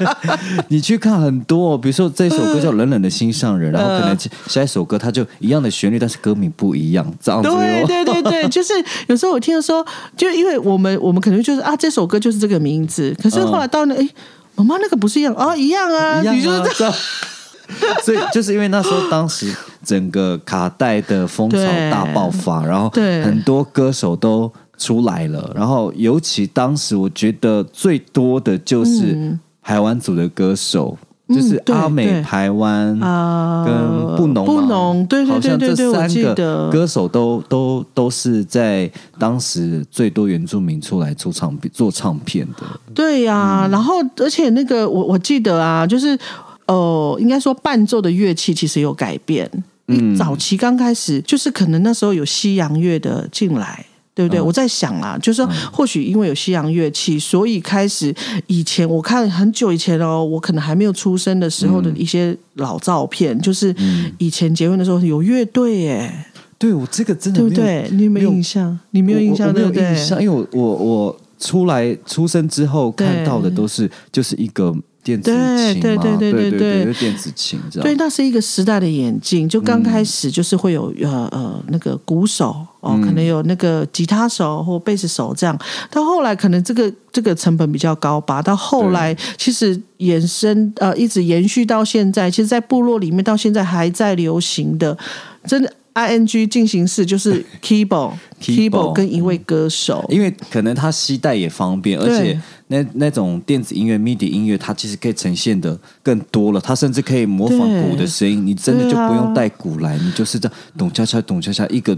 [0.68, 7.56] 你去看很多、哦，比如说这首歌叫《冷冷的心上人》，然后可能下一首歌它就一样的旋律，但是歌名不一样，这样子、哦。
[7.58, 8.72] 对对对对， 就是
[9.08, 9.84] 有时候我听的时候，
[10.16, 14.08] 就因为我们我们可能就是啊，这首歌就是这个名字，可是后来到那哎，
[14.54, 16.94] 妈妈那个不是一样啊，一样啊，你就是啊，这样。
[18.04, 21.58] 所以就是因为那时候，当时整个卡带的风潮
[21.90, 23.22] 大爆发，然后对。
[23.22, 30.96] 很多歌手都出来了，然后尤其当时我觉得最多的就是台湾组的歌手，
[31.28, 34.52] 就是阿美台湾啊跟布农嘛。
[34.52, 36.34] 布农对对好像这对对对我三记得。
[36.34, 42.62] 个歌手都都都是在当时最多原住民出来出唱片做唱片的，
[42.94, 43.70] 对呀、嗯。
[43.70, 46.16] 然后而且那个我我记得啊，就是
[46.66, 49.50] 呃，应该说伴奏的乐器其实有改变。
[49.88, 53.86] 嗯早期刚开始就是可能那时候有西洋乐的进来。
[54.16, 54.40] 对不对？
[54.40, 58.14] 嗯我在想啊，就是说，或许因为有西洋乐器，所以开始
[58.46, 63.76] 以前我看很久以前哦，我可能还没有出生的时候的一些老照片，就是
[64.16, 66.26] 以前结婚的时候有乐队耶，
[66.56, 67.86] 对我这个真的对不对？
[67.92, 68.78] 你有没有印象？
[68.92, 69.82] 你没有印象我我对不对？
[69.82, 74.74] 没有印象，因为我我我出来出生之后看到的都是就是一个
[75.06, 77.84] 电子琴嘛，对对对对对对电子琴这样。
[77.86, 79.48] 对，那是一个时代的演进。
[79.48, 85.56] 就刚开始就是会有、呃呃那个鼓手哦，可能有那个吉他手或贝斯手这样。
[85.90, 88.42] 到后来可能这个这个成本比较高吧。
[88.42, 94.96] 到后来其实延伸呃一直延续到现在，其实，在部落里面到现在还在流行的，
[95.46, 100.04] 真的 I N G 进行式就是 keyboard Keyboard 跟一位歌手。
[100.10, 102.38] 因为可能他携带也方便，而且
[102.68, 106.60] 那那种电子音乐、MIDI 音乐，它其实可以呈现的更多了。
[106.60, 111.96] 它甚至可以模仿鼓的声音，你真的就不用带鼓来，你就是这样咚恰恰咚恰恰一个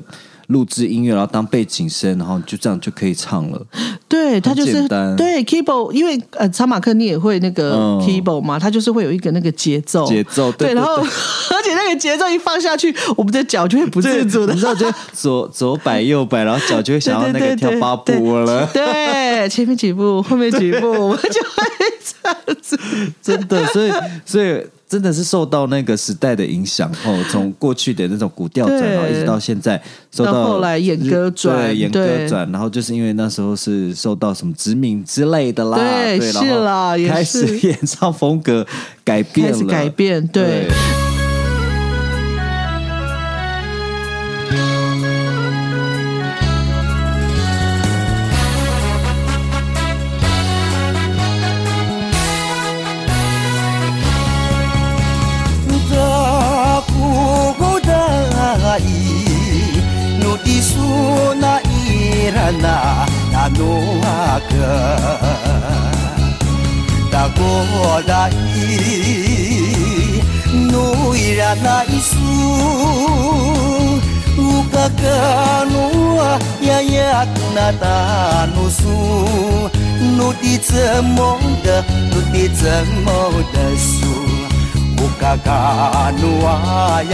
[0.48, 3.66] 录制音乐，然后当背景声，然后就这样就可以唱了。
[4.08, 10.96] 对，它就是对 keyboard，因为呃，查马克你也会那个嗯 keyboard 嘛，它就是会有一个那个节奏，节奏对对然后
[11.52, 18.66] 而且那个节奏一放下去，我们的脚就会不自主的你知道， 就左左摆右摆，然后脚就会想要那个跳八对步了。
[18.72, 21.62] 对，前面几步，后面几步，我们就会
[22.02, 22.78] 这样子。
[23.22, 23.92] 真的，所以
[24.24, 37.59] 所以真的是受到那个时代的影响哦，从过去的那种古调转，对然后一直到现在，受到到后来演歌转对演歌转，然后就是因为那时候是受到什么殖民之类的啦，对对，是啦也是。
[37.68, 38.66] 演唱风格
[39.05, 40.66] 改变了，开始改变对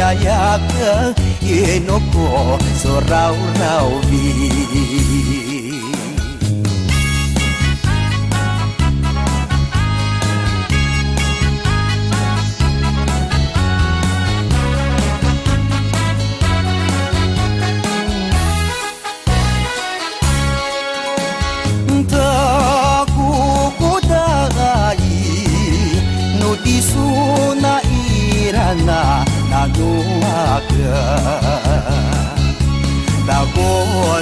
[0.04, 5.43] ayaknya Yenoko sorau rau vi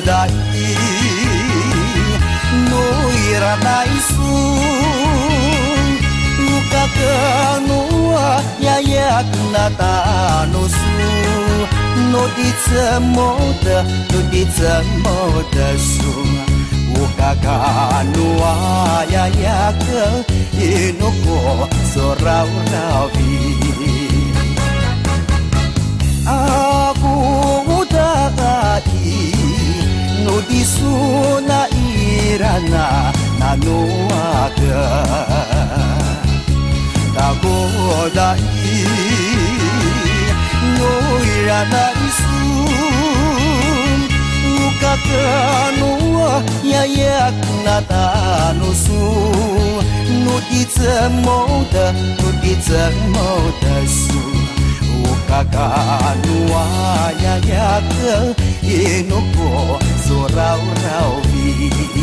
[0.05, 0.31] だき
[2.69, 2.73] の
[3.13, 4.13] いらないす
[6.39, 6.97] うかく
[7.67, 7.71] の
[8.13, 8.17] は
[8.61, 10.75] ややくなたのす
[12.11, 12.67] のいつ
[13.01, 14.57] もだのいつ
[15.03, 15.07] も
[15.51, 15.83] です
[16.95, 18.45] おかかのは
[19.11, 19.81] ややく
[20.57, 20.61] い
[20.99, 23.23] のこそらうなび
[26.25, 28.92] Aku tak
[30.33, 30.81] の理想
[31.43, 34.65] ないらななのあが
[37.15, 37.45] だご
[38.15, 38.39] だい
[40.79, 40.81] の
[41.23, 42.25] いらないす
[44.47, 45.11] うかた
[45.79, 45.85] の
[46.17, 46.25] は
[46.65, 50.81] ややくなたのすのきつ
[51.21, 51.29] も
[51.71, 52.01] だの
[52.41, 52.73] きつ
[53.11, 53.17] も
[53.61, 54.43] だす
[55.33, 59.82] kakanu ayayaka inupo
[60.35, 61.01] เราเรา
[61.33, 62.02] มี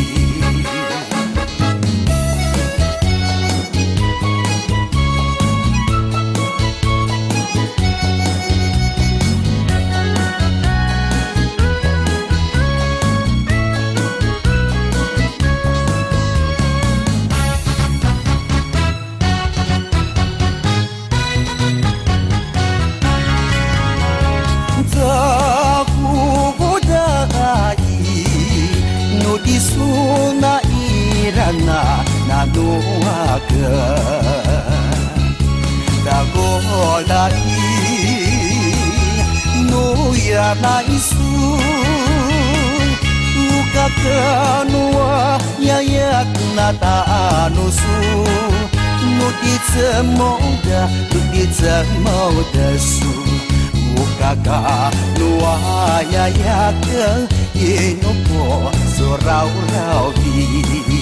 [33.49, 33.99] cửa
[36.05, 37.33] đã có đại
[39.71, 40.19] núi
[40.61, 41.59] đại xuống
[43.59, 46.25] uka cơ nua ya ya
[46.55, 48.25] na ta nu su.
[49.17, 53.13] Nu ti tse mo da nu ti tse mo da su.
[54.01, 55.55] Uka ka nua
[56.13, 60.98] ya ya cơ ye no po so rau rau vi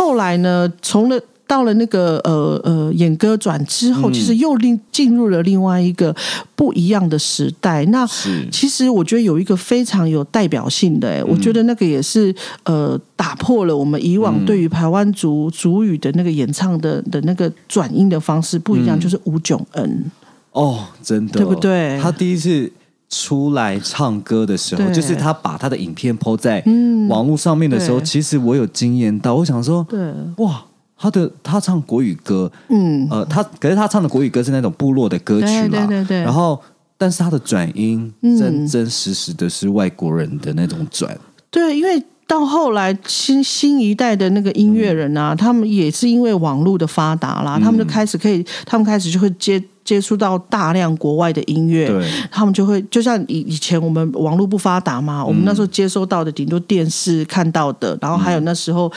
[0.00, 1.20] 后来呢，从了。
[1.50, 6.14] 到了那个呃呃演歌转之后，其实又另进入了另外一个
[6.54, 7.84] 不一样的时代。
[7.86, 8.06] 那
[8.52, 12.32] 其实我觉得有一个非常有代表性的、欸，我觉得那个也是
[12.62, 20.04] 呃打破了我们以往对于台湾族族语的那个演唱的的那个转音的方式不一样，就是吴炯恩。
[20.52, 22.70] 哦，真的，对不对他第一次
[23.10, 27.08] 出来唱歌的时候，就是他把他的影片 PO 在嗯。
[27.08, 28.06] 网络上面的时候，对。
[28.06, 29.98] 其实我有惊艳到，我想说，对，
[30.36, 30.62] 哇，
[30.96, 36.20] 他的他唱国语歌，嗯，呃，他可是他唱的国语歌是那种部落的歌曲对啦，对对对。
[36.22, 36.60] 然后
[36.96, 38.38] 但是他的转音嗯。
[38.38, 41.18] 真真实实的是外国人的那种转，
[41.50, 52.10] 对，因为到后来新新一代的那个音乐人啊，他们也是因为网络的发达啦，他们就开始可以，他们开始就会接接触到大量国外的音乐，对。
[52.30, 58.90] 他们就会就像以以前我们网络不发达嘛，我们那时候接收到的顶多电视看到的，然后还有那时候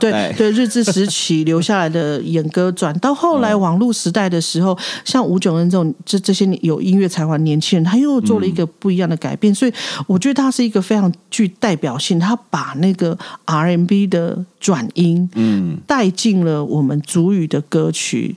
[0.00, 9.72] 对对日治时期留下来的演歌转，到后来网络时代的时候，像吴炯恩这种这这些有音乐才华年轻人，他又做了一个不一样的改变，所以
[10.06, 18.36] 我觉得他是一个非常具代表性，他把那个 R&B 的转音，嗯，带进了我们主语的歌曲。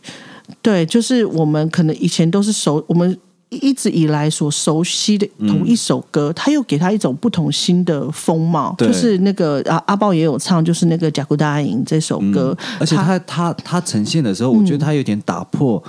[0.61, 3.17] 对，就是我们可能以前都是熟，我们
[3.49, 8.73] 一直以来所熟悉的同一首歌，他又给他一种不同新的风貌。
[8.77, 8.87] 对。
[8.87, 15.81] 就是那个阿阿豹也有唱，就是那个《贾古达营》这首歌，嗯而且他他他呈现的时候，我觉得他有点打破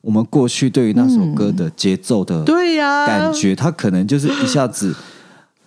[0.00, 4.94] 我们过去对于那首歌的节奏的对呀、感觉，他可能就是一下子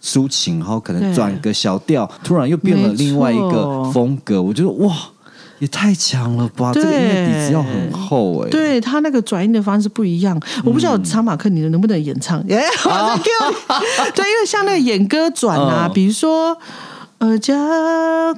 [0.02, 1.14] 抒情，然后可能对。
[1.14, 4.42] 转个小调，突然又变了另外一个风格。
[4.42, 4.96] 我觉得哇，
[5.62, 6.72] 也太强了吧！
[6.74, 12.44] 这个音乐底子要很厚哎、对他那个转音的方式不一样，我不知道查马克你能不能演唱？
[12.50, 13.22] 耶、我在你
[14.14, 16.58] 对，因为像那个演歌转啊，嗯比如说。
[17.22, 17.54] 呃，加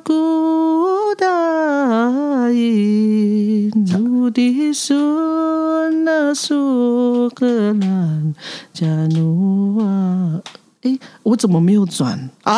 [0.03, 8.35] 古达伊努的孙那苏格兰
[8.73, 10.41] 加努啊，
[10.83, 12.29] 诶，我怎么没有转？
[12.43, 12.53] 啊？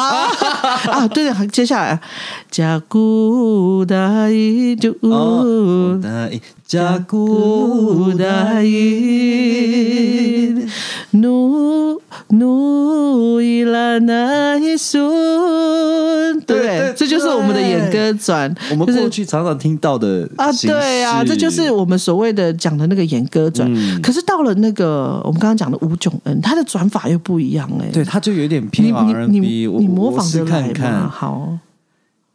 [0.91, 1.99] 啊， 对了，接下来
[2.49, 5.99] 加古达伊就哦，
[6.65, 10.53] 加古达伊
[11.11, 14.99] 努努伊拉那伊孙，
[16.41, 16.93] 对不对？
[16.97, 23.71] 这就是我们的演歌转，我们就是过去常常听到的啊，形对啊，这就是我们所谓的讲的那个演歌转。
[23.71, 30.61] 嗯可是到了那个我们刚刚讲的吴炯恩，他的转法又不一样哎、对，他就有点偏你 R&B，你模仿我试得来？
[30.61, 31.09] 看看。
[31.09, 31.59] 好，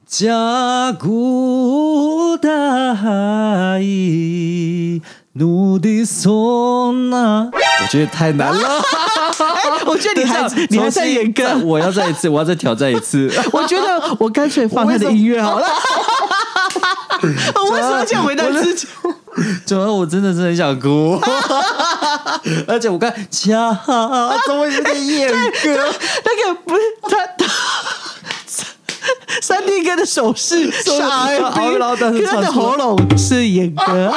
[0.06, 5.00] 加古达伊
[5.34, 8.82] 努的索纳，我觉得太难了。
[9.86, 13.30] 我觉得你还 你还在演歌，我要再一次，我要再挑战一次。
[13.52, 15.66] 我觉得我干脆放他的音乐好了。
[17.54, 18.88] 我为什么要讲回到之前？
[19.64, 21.16] 主要我真的是很想哭，
[22.66, 23.72] 而且我看恰
[24.46, 25.94] 怎么有点演歌？
[26.24, 27.46] 那个不是他他。
[29.40, 34.12] 三 D 哥，的手势是 R&B，然后但是可他的喉咙是演歌，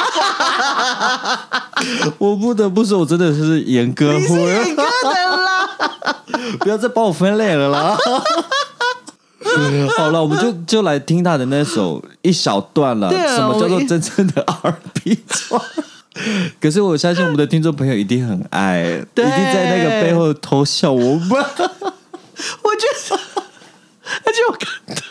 [2.17, 5.69] 我不得不说，我真的是严哥你是演歌的啦。
[6.59, 7.97] 不要再把我分类了啦。
[9.97, 13.09] 好了，我们就就来听他的那首一小段了。
[13.09, 15.61] 什么叫做真正的 R&B 创？
[16.59, 21.30] 可是我相信我们的听众朋友一定很爱，一对定在那个背后偷笑我们。
[21.30, 23.19] 我觉得，
[24.26, 25.01] 而且我看到，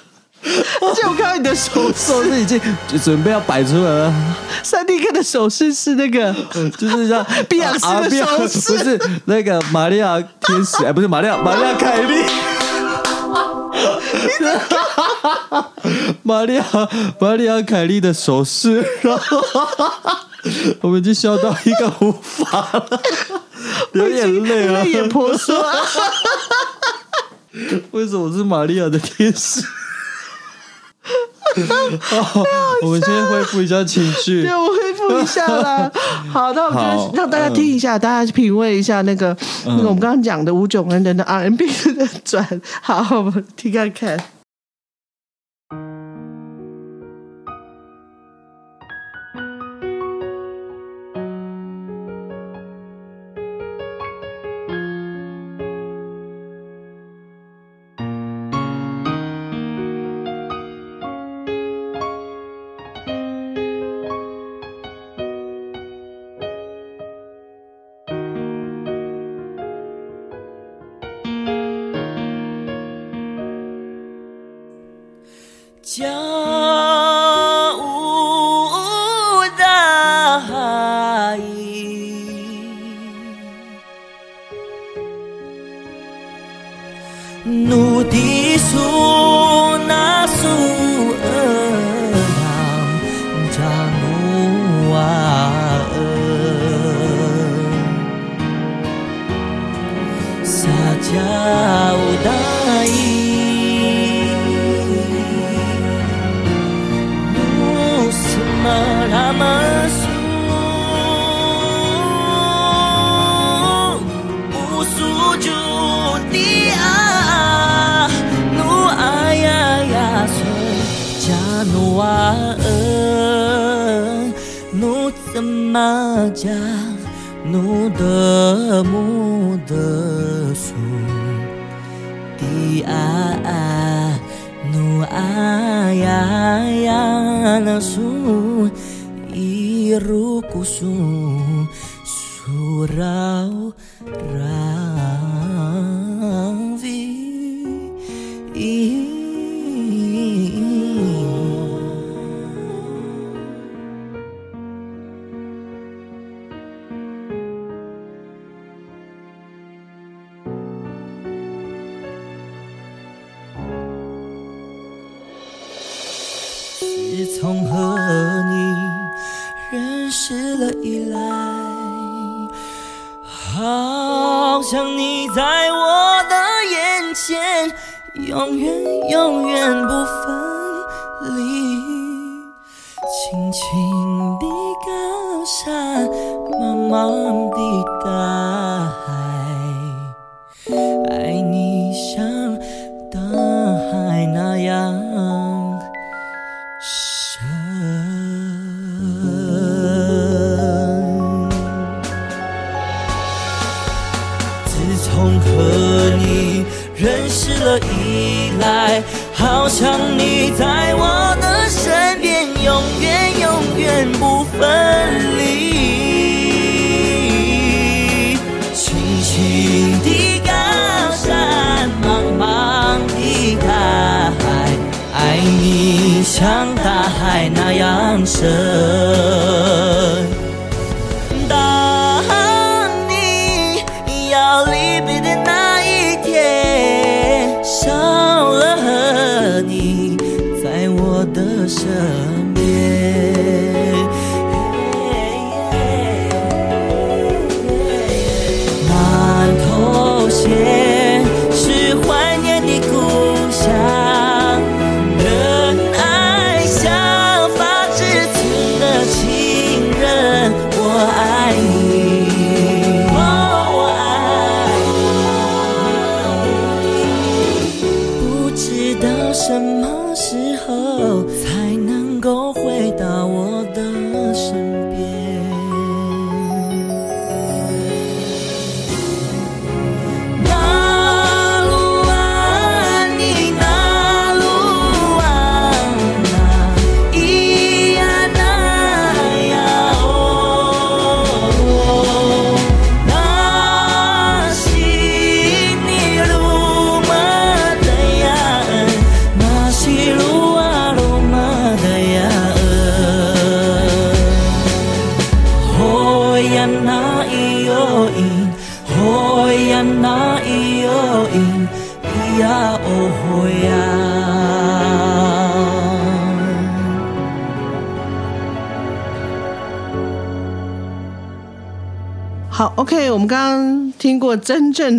[0.45, 2.61] 而且我看到你的手手是已经
[3.03, 4.13] 准备要摆出来了，
[4.63, 6.35] 三 D 哥的手势是那个，
[6.77, 12.23] 就是像碧昂斯的手势不是那个玛利亚天使， 哎，不是玛利亚，玛利亚凯莉。
[16.25, 16.65] 玛利亚，
[17.21, 19.43] 玛利亚凯莉的手势，然 后
[20.81, 23.01] 我们已经笑到一个无法了，
[23.93, 24.83] 流眼泪了。
[24.83, 25.65] 泪眼婆娑。
[27.93, 29.63] 为什么是玛利亚的天使？
[32.01, 32.45] 好，
[32.83, 34.53] 我们先恢复一下情绪对，。
[34.53, 35.91] 我恢复一下啦。
[36.33, 39.37] 好，那我们就让大家听一下，大家品味一下那个、
[39.67, 42.47] 那个我们刚刚讲的五种人的 R&B 的转。
[42.81, 44.19] 好，我们听看看。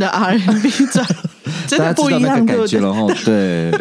[0.04, 1.06] 的 R&B 转，
[1.68, 3.22] 真的不一样，对不对？
[3.24, 3.72] 对，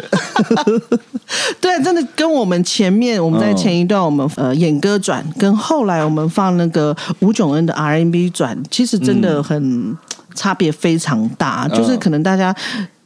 [1.61, 9.97] 对，真的跟我们前面我们在前一段我们、呃演歌转，跟后来我们放那个吴炯恩的 R&B 转，其实真的很、
[10.33, 12.55] 差别非常大，就是可能大家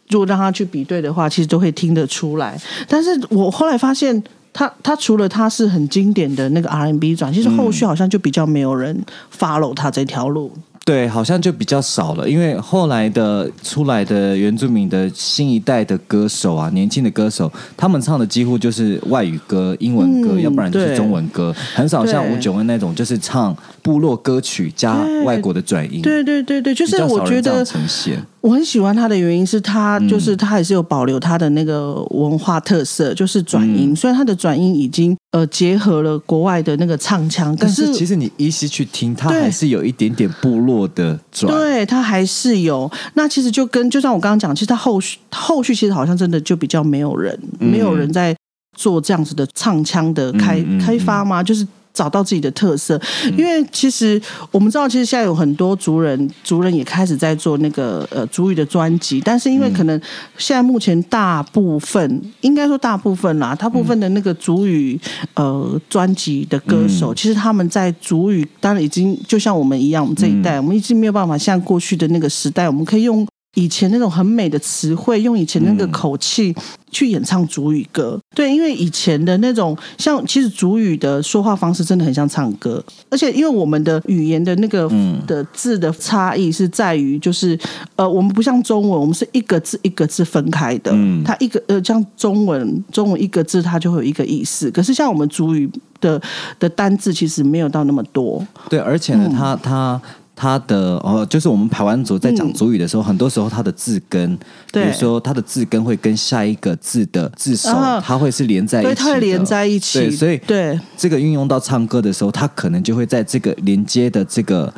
[0.10, 2.60] 如果让他去比对的话，其实都会听得出来。
[2.88, 4.24] 但是我后来发现。
[4.54, 9.00] 他他除了他是很经典的那个 R&B 转，其实后续好像就比较没有人
[9.38, 10.52] follow 他这条路。
[10.88, 26.02] 对，好像就比较少了，因为后来的出来的原住民的新一代的歌手啊，年轻的歌手，他们唱的几乎就是外语歌、英文歌，嗯要不然就是中文歌，很少像对吴九恩那种，就是唱部落歌曲加外国的转音。
[26.02, 28.26] 对对对对，就是我觉得呈现。
[28.42, 33.96] 我很喜欢他的原因是他就是他还是有保留他的那个文化特色，就是转音。
[33.96, 41.52] 虽然他的转音已经呃结合了国外的那个唱腔，但是是其实你依稀去听，它对还是有一点点部落的转。
[41.52, 42.90] 对他还是有。
[43.16, 48.36] 那其实就跟就像我刚刚讲，其实他后续后续其实好像真的就比较没有人，没有人在
[48.78, 51.44] 做这样子的唱腔的开、嗯嗯嗯开发吗？
[51.44, 51.68] 就是。
[51.98, 53.02] 找到自己的特色，
[53.36, 54.22] 因为其实
[54.52, 60.00] 我们知道，其实现在有很多族人，族人也开始在做那个呃族语的专辑，但是因为可能
[60.38, 65.00] 现在目前大部分，应该说大部分啦，大部分的那个族语
[65.34, 73.26] 呃专辑的歌手，其实他们在族语当然已经就像我们一样，我们这一代，我们已经没有办法像过去的那个时代，我们可以用
[73.58, 76.56] 以前那种很美的词汇，用以前那个口气
[76.92, 78.20] 去演唱主语歌。
[78.36, 84.88] 对，因为以前的那种像，其实主语的说话方式真的很像唱歌，而且因为我们的语言的那个
[85.26, 87.58] 的字的差异是在于，就是
[87.96, 90.92] 呃，我们不像中文，我们是一个字一个字分开的。
[90.94, 95.68] 嗯它一个呃，像中文，中文一个字它就会有一个意思，可是像我们主语
[96.00, 96.22] 的
[96.60, 98.46] 的单字其实没有到那么多。
[98.70, 100.00] 对，而且嗯呢，他
[100.38, 104.38] 他他的哦，就是我们排湾族在讲主语的时候，很多时候它的字根，
[104.72, 110.80] 比如说它的字根会跟下一个字的字首，啊它会是连在一起对，的，它会连在一起，对，所以对。
[110.96, 114.72] 这个运用到唱歌的时候，它可能就会在这个连接的这个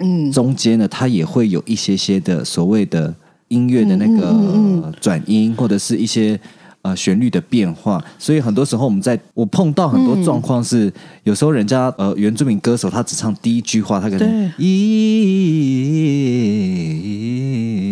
[0.00, 0.32] 嗯。
[0.32, 3.14] 中间呢，它也会有一些些的所谓的
[3.46, 4.92] 音乐的那个嗯。
[5.00, 6.38] 转音，或者是一些。
[6.84, 14.28] 呃，旋律的变化，所以很多时候我们在我碰到很多状况是，有时候人家呃原住民歌手他只唱第一句话，他可能对
[14.58, 14.76] 咦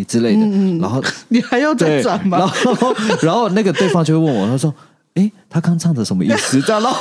[0.04, 0.46] 之类的，
[0.78, 2.36] 然后 你还要再对，转吗？
[2.38, 4.74] 然后然后那个对方就会问我，他说
[5.16, 7.00] ：“哎，他刚唱的什么意思？”这样，然后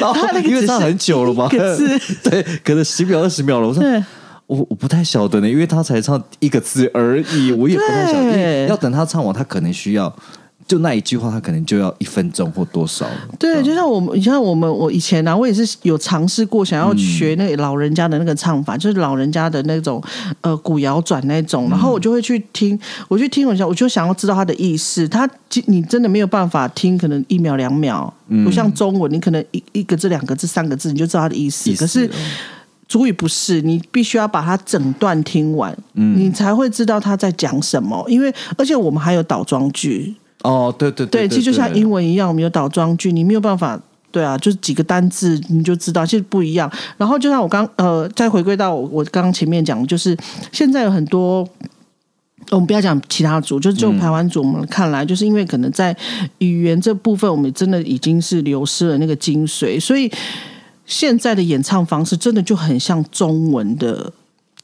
[0.00, 1.86] 然后因为唱很久了嘛，一个字
[2.30, 3.68] 对，可能十秒二十秒了。
[3.68, 3.82] 我说。
[4.48, 8.68] 我我不太晓得呢，因为他才唱一个字而已，我也不太晓得。
[8.68, 10.14] 要等他唱完，他可能需要
[10.66, 13.12] 就那一句话，他可能就要一分钟或多少了。
[13.38, 20.02] 对，就像我们，你像我们，我以前啊，我也是有尝试过想要学那个老人家的那个唱法，就是老人家的那种
[20.40, 25.06] 呃古谣转那种，然后我就会去听，我去听，我想我就想要知道他的意思。
[25.06, 25.28] 他
[25.66, 28.12] 你真的没有办法听，可能一秒两秒，
[28.44, 31.70] 不像中文，你可能一一个字、两个字、三个字你就知道他的意思。
[31.70, 32.10] 意思可是哦
[32.88, 38.04] 主语不是，你必须要把它整段听完，你才会知道他在讲什么。
[38.08, 40.14] 因为而且我们还有倒装句，
[40.46, 43.80] 哦，对对对，对，其实就像英文一样，我们有倒装句，你没有办法。
[44.12, 46.70] 对啊，就是几个单字你就知道，其实不一样。
[46.96, 50.16] 然后就像我刚呃，再回归到我我刚刚前面讲，就是
[50.52, 51.46] 现在有很多。
[52.50, 55.94] 我们不要讲其他组，就是就台湾组，我们看来，就是因为可能在
[56.38, 60.08] 语言这部分，我们真的已经是流失了那个精髓，所以
[60.86, 64.12] 现在的演唱方式真的就很像中文的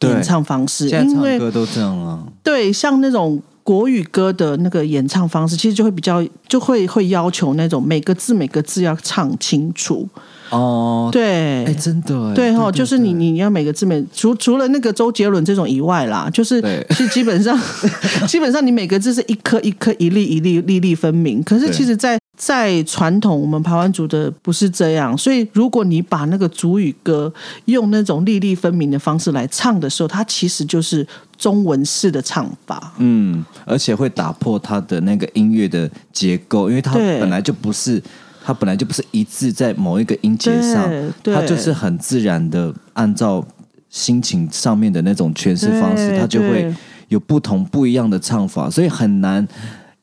[0.03, 2.23] 演唱方式，因为唱歌都这样啊。
[2.45, 10.09] 对，像那种国语歌的那个演唱方式，其实就会比较就会会要求那种每个字每个字要唱清楚。
[10.51, 17.59] 哦，对，哎，真的哎，对哈，就是你你要每个字每除除了那个周杰伦这种以外啦，就是对是基本上
[18.29, 21.43] 基本上你每个字是一颗一颗一粒一粒粒粒分明。
[21.43, 27.33] 可是其实在，在传统我们排湾族的不是这样，所以如果你把那个主语歌
[27.67, 31.07] 用那种粒粒分明的方式来唱的时候，它其实就是
[31.37, 32.95] 中文式的唱法。
[32.99, 38.03] 嗯，而且会打破它的那个音乐的结构，因为它本来就不是，
[38.43, 40.91] 它本来就不是一致在某一个音节上
[41.23, 43.47] 对，它就是很自然的按照
[43.91, 46.75] 心情上面的那种诠释方式，它就会
[47.09, 49.47] 有不同不一样的唱法，所以很难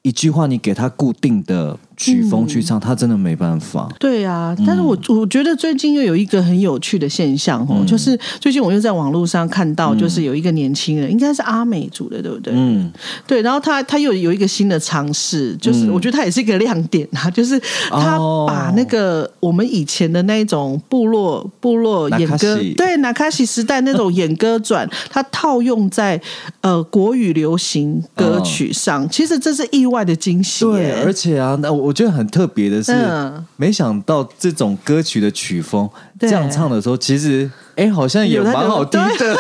[0.04, 3.90] 一句话你给它固定的曲风去唱，他真的没办法。
[4.00, 12.54] 对啊，但是我我觉得最近又有一个很有趣的现象哦，就是最近我又在网络上看到，就是有一个年轻人，应该是阿美族的，对不对？
[12.56, 12.90] 嗯，
[13.28, 26.20] 对，然后他他又有一个新的尝试，就是我觉得他也是一个亮点啊， 就是他哦把那个我们以前的那种部落部落演歌对纳卡西时代那种演歌转，他套用在
[26.62, 39.38] 呃国语流行歌曲上，其实这是意外的惊喜对，而且啊，那我觉得很特别的是，嗯没想到这种歌曲的曲风对这样唱的时候，其实哎，好像也蛮好听的，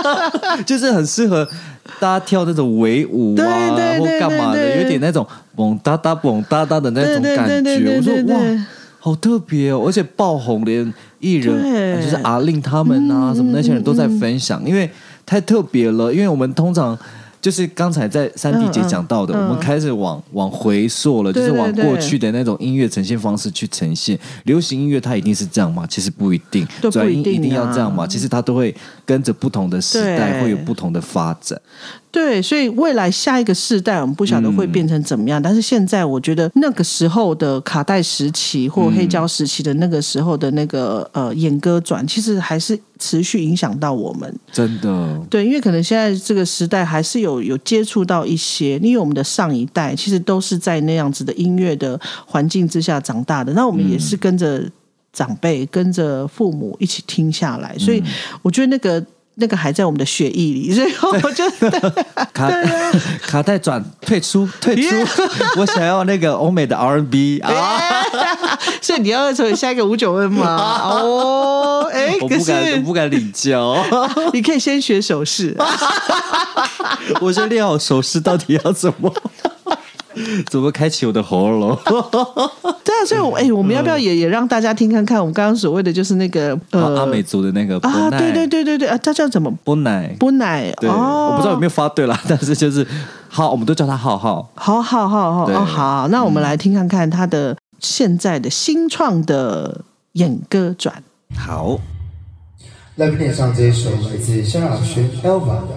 [0.64, 1.46] 就是很适合
[1.98, 5.26] 大家跳那种维舞对啊，或干嘛的，有点那种
[5.56, 7.96] 蹦哒哒蹦哒哒的那种感觉。
[7.96, 8.66] 我说哇。
[9.00, 14.90] 好特别哦，而且爆红，连艺人就是阿令他们啊，什么那些人都在分享，因为
[15.24, 16.12] 太特别了。
[16.12, 16.98] 因为我们通常
[17.40, 24.18] 就是刚才在三弟姐讲到的，嗯嗯我们开始往往回溯了，就是往过去的那种音乐呈现方式去呈现。
[24.44, 25.86] 流行音乐它一定是这样吗？
[25.88, 28.06] 其实不一定，转音一定要这样吗？
[28.06, 28.74] 其实它都会
[29.04, 31.60] 跟着不同的时代会有不同的发展。
[32.10, 35.40] 对，所以未来下一个世代，我们不晓得会变成怎么样。
[35.40, 44.34] 但是现在，我觉得那个时候的卡带时期或黑胶时期的那个时候的那个呃演歌转，其实还是持续影响到我们。
[44.52, 54.62] 真的，对，因为可能现在这个时代还是有有接触到一些，因为我们的上一代其实都是在那样子的音乐的环境之下长大的，那我们也是跟着
[55.12, 58.02] 长辈、跟着父母一起听下来，所以
[58.42, 59.04] 我觉得那个。
[59.40, 61.44] 那个还在我们的血液里， 所以我就
[62.34, 64.94] 卡啊卡带转退出退出，
[65.60, 67.80] 我想要那个欧美的 R&B 啊！
[68.80, 70.56] 所以你要成为下一个吴九恩吗？
[70.84, 73.76] 哦，哎，我不敢，我不敢领教。
[74.32, 75.56] 你可以先学手势。
[77.20, 79.12] 我先练好手势，到底要怎么
[80.50, 81.76] 怎么开启我的喉咙？
[82.84, 89.50] 对啊，所以我哎，我们要不要也也让大家听看看我们刚刚所谓的就是那个呃阿美族的那个啊，对对对对对啊，它叫怎么？
[89.64, 92.86] 波奈，波奶对，哦，我不知道有没有发对啦， 但是就是
[93.28, 94.48] 好，我们都叫他浩浩。
[94.54, 101.02] 好好好好哦，好，那我们来听看看他的现在的新创的演歌转。
[101.36, 101.78] 好，
[102.96, 105.74] 来宾点上这一首来自萧亚轩 Elva 的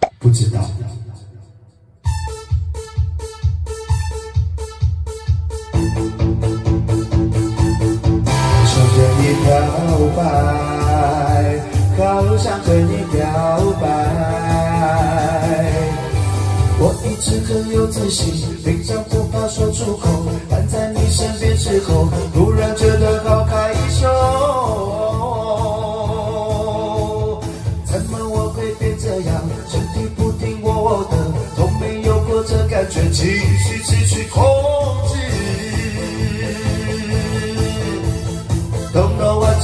[0.18, 0.60] 《不知道》。
[9.44, 9.52] 表
[10.16, 10.22] 白，
[11.98, 12.02] 好
[12.38, 13.20] 想对你表
[13.80, 13.84] 白。
[16.78, 18.24] 我一直很有自信，
[18.64, 20.08] 平常不怕说出口，
[20.50, 24.08] 但在你身边之后，突然觉得好害羞。
[27.84, 29.42] 怎么我会变这样？
[29.68, 31.16] 身体不听我的，
[31.54, 34.42] 从没有过这感觉，情绪失去控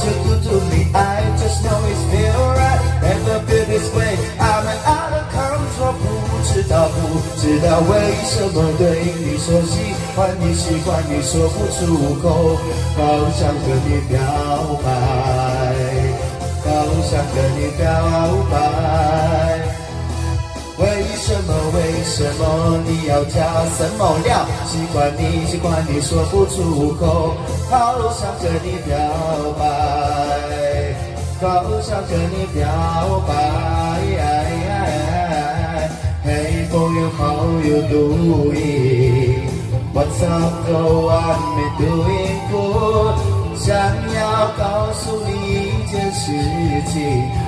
[0.04, 2.80] you do to me, I just know it's feel right.
[3.02, 5.94] Never feel this way, I'm out of control.
[5.96, 7.92] 不知道，不知道为
[8.24, 12.56] 什么对你说喜欢你，喜欢你说不出口，
[12.96, 13.00] 好
[13.36, 14.18] 想跟你表
[14.82, 14.88] 白，
[16.64, 16.68] 好
[17.04, 17.84] 想跟你表
[18.50, 18.56] 白。
[21.73, 22.31] 为什么？
[22.31, 22.43] 为什么
[22.85, 24.45] 你要加什么料？
[24.65, 27.35] 喜欢你，喜欢你说不出口，
[27.69, 28.97] 好想跟你表
[29.57, 29.61] 白，
[31.41, 31.45] 好
[31.81, 32.67] 想跟你表
[33.27, 33.31] 白。
[36.23, 39.49] Hey boy, how you doing?
[39.93, 43.15] What's up, go on, me doing good?
[43.57, 43.69] 想
[44.13, 46.25] 要告诉你一件事
[46.91, 46.93] 情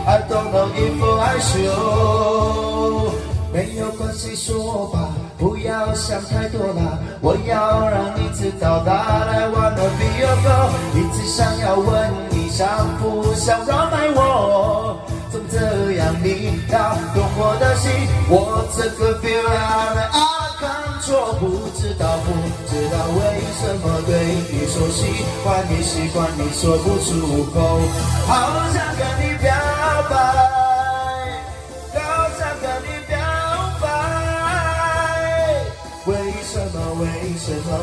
[0.06, 3.33] ，I don't know if I should。
[3.54, 6.98] 没有关系，说吧，不要想太多啦。
[7.22, 10.74] 我要让你知道，that I wanna be your girl。
[10.96, 14.98] 一直想要问你，想不想让爱我？
[15.32, 16.16] 怎么这样？
[16.24, 17.92] 你要懂我的心，
[18.28, 21.38] 我这个 feel out of control。
[21.38, 22.34] 不知道，不
[22.66, 23.22] 知道为
[23.62, 24.18] 什么对
[24.50, 25.06] 你说喜
[25.46, 27.82] 欢你，喜欢你说不出口，
[28.26, 29.06] 好想跟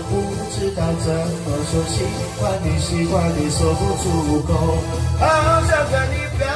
[0.08, 0.20] 不
[0.54, 2.04] 知道怎么说喜
[2.38, 2.78] 欢你？
[2.80, 4.52] 喜欢你说不出口，
[5.18, 5.24] 好
[5.62, 6.46] 想跟你表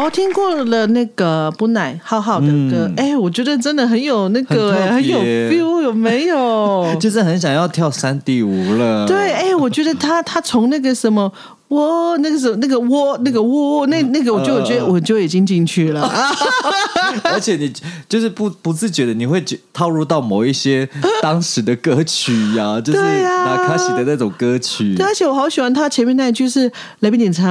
[0.00, 6.86] 好，听过了那个不奶浩浩的歌，哎、我觉得真的很有那个、很有 feel，有没有？
[6.98, 9.06] 就是很想要跳三 D 舞了。
[9.06, 11.30] 对，哎、我觉得他他从那个什么。
[11.70, 16.28] 我那个时候那个窝那个窝那那个我就我觉得我就已经进去了啊！
[17.22, 17.72] 而且你
[18.08, 20.88] 就是不不自觉的，你会觉套入到某一些
[21.22, 24.96] 当时的歌曲呀、 就是那卡西的那种歌曲。
[24.96, 27.48] 对，而且我好喜欢他前面那一句是来宾点唱，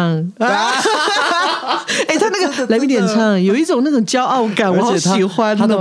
[2.07, 5.75] 哎、他那个来宾点唱有一种那种骄傲感，我好喜欢他的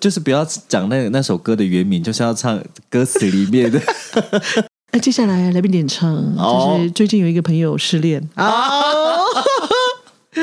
[0.00, 2.60] 就是不要讲那那首歌的原名，就是要唱
[2.90, 3.80] 歌词里面的。
[4.92, 9.07] 那， 接下来来宾点唱，哦就是最近有一个朋友失恋哦。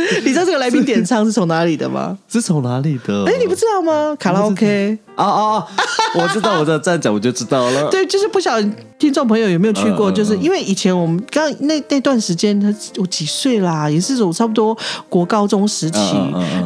[0.24, 2.18] 你知道这个来宾点唱是从哪里的吗？
[2.28, 3.26] 是从哪里的？
[3.26, 4.16] 哎，你不知道吗？
[4.20, 4.98] 卡拉 OK。
[5.16, 5.56] 啊啊！
[5.58, 5.68] 啊
[6.16, 7.90] 我知道，我知道，这样讲我就知道了。
[7.90, 14.78] 对，就是不晓得听众朋友有没有去过，就是因为以前我们刚那那段时间，他我几岁啦，也是我差不多
[15.08, 16.16] 国高中时期，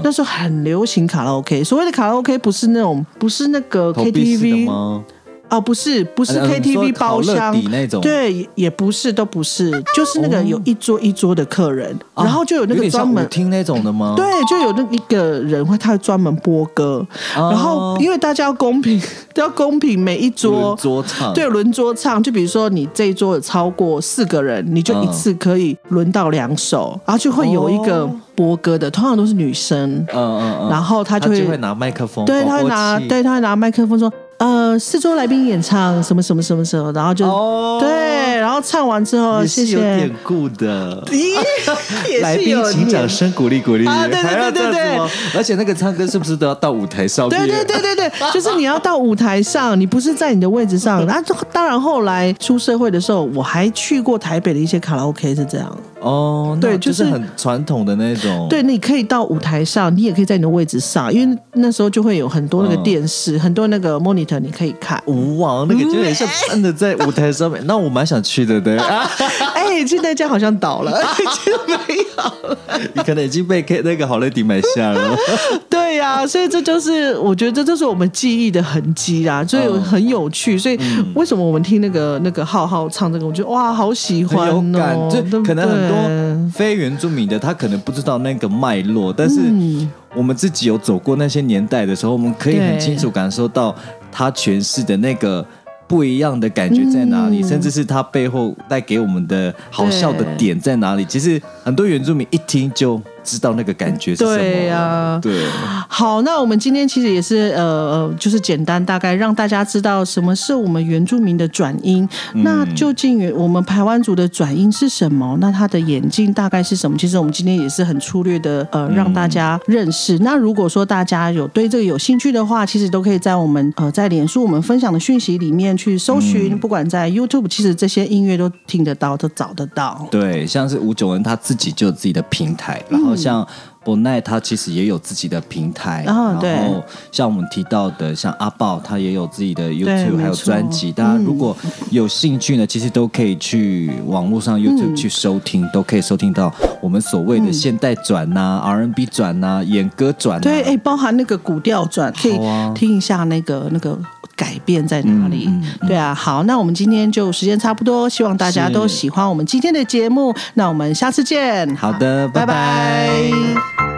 [0.04, 1.64] 那时候很流行卡拉 OK。
[1.64, 5.04] 所谓的卡拉 OK 不是那种不是那个 KTV 吗？
[5.50, 7.56] 哦，不是不是 KTV 包厢
[8.02, 14.14] 对，也也不是，都不是，就是那个有一桌一桌的客人，然后就有那个专门舞厅那种的吗？
[14.16, 17.50] 对，就有那一个人会，他会专门播歌，哦。
[17.52, 19.02] 然后因为大家要公平，
[19.34, 21.34] 都 要公平，每一桌轮桌唱。
[21.34, 22.22] 对，轮桌唱。
[22.22, 25.12] 就比如说你这一桌有超过四个人，你就一嗯。
[25.12, 28.20] 次可以轮到两首，然后就会有一个哦。
[28.36, 34.12] 播歌的，通常都是女生，嗯嗯嗯，然后他他就会会拿麦克风，对，他会拿对，他会拿麦克风说。
[34.40, 40.16] 呃，四周来宾演唱什么什么什么什么，然后就、哦对，然后唱完之后，也谢谢是有典。
[40.24, 41.04] 故的。
[41.08, 41.38] 咦，
[42.10, 45.00] 也来宾请掌声鼓励鼓励，啊对对对对对
[45.36, 47.38] 而且那个唱歌是不是都要到舞台上面？
[47.48, 51.06] 对对对对对， 就是你要到舞台上，你不是在你的位置上。
[51.06, 55.78] 然后当然后来出社会的时候，我还去过台北的一些卡拉 OK 是这样。
[56.02, 58.48] 哦，对就是很传统的那种。
[58.50, 65.02] 对，你可以到舞台上，你也可以在你的位置上，因为那时候就会有很多那个嗯电视，很多那个 monitor 你可以看。
[65.06, 68.78] 舞王那个就很像真的在舞台上面，那我蛮想去的，对。
[69.54, 72.58] 哎，现在家好像倒了， 已经没有了。
[72.94, 75.16] 你可能已经被那个好乐迪买下了。
[75.70, 80.58] 对呀、所以这就是我觉得这就是我们记忆的痕迹啦，所以嗯很有趣。
[80.58, 80.80] 所以
[81.16, 93.76] 为什么我们听那个那个浩浩唱这个，我觉得哇，好喜欢哦，就可能多非原住民的，他可能不知道那个脉络，但是嗯我们自己有走过那些年代的时候，我们可以很清楚感受到
[94.12, 95.46] 他诠释的那个。
[95.90, 97.42] 不一样的感觉在哪里？
[97.42, 101.04] 嗯甚至是他背后带给我们的好笑的点在哪里？
[101.04, 104.38] 其实很多原住民一听就知道那个感觉是什么。
[104.38, 105.46] 对呀对，
[105.88, 112.08] 好，那我们今天其实也是呃呃，就是简单大概让大家知道什么是我们原住民的转音。
[112.34, 115.38] 嗯那究竟我们台湾族的转音是什么？
[115.42, 116.98] 那他的演进大概是什么？
[116.98, 120.18] 其实我们今天也是很粗略的呃，让大家认识。
[120.20, 130.08] 那如果说大家有对这个有兴趣的话，其实都可以在我们呃在脸书我们分享的讯息里面去搜寻，不管在 YouTube，其实这些音乐都听得到，都找得到。
[130.10, 133.46] 对，像是吴九文他自己就有自己的平台，然后像
[133.84, 141.56] 博奈他其实也有自己的平台，然后像我们提到的像阿豹，他也有自己的 YouTube 还有专辑，大家如果
[141.90, 150.44] 有兴趣呢，其实都可以去网络上 YouTube 去收听，都可以收听到我们所谓的现代转呐、R&B 转呐、演歌转、呐。
[150.44, 152.38] 对，哎、包含那个古调转，可以
[152.76, 153.98] 听一下那个那个
[154.40, 155.50] 改变在哪里。
[155.86, 160.34] 对啊，好，那我们今天就时间差不多，希望大家都喜欢我们今天的节目。
[160.54, 161.76] 那我们下次见。
[161.76, 163.32] 好的，拜拜拜
[163.76, 163.89] 拜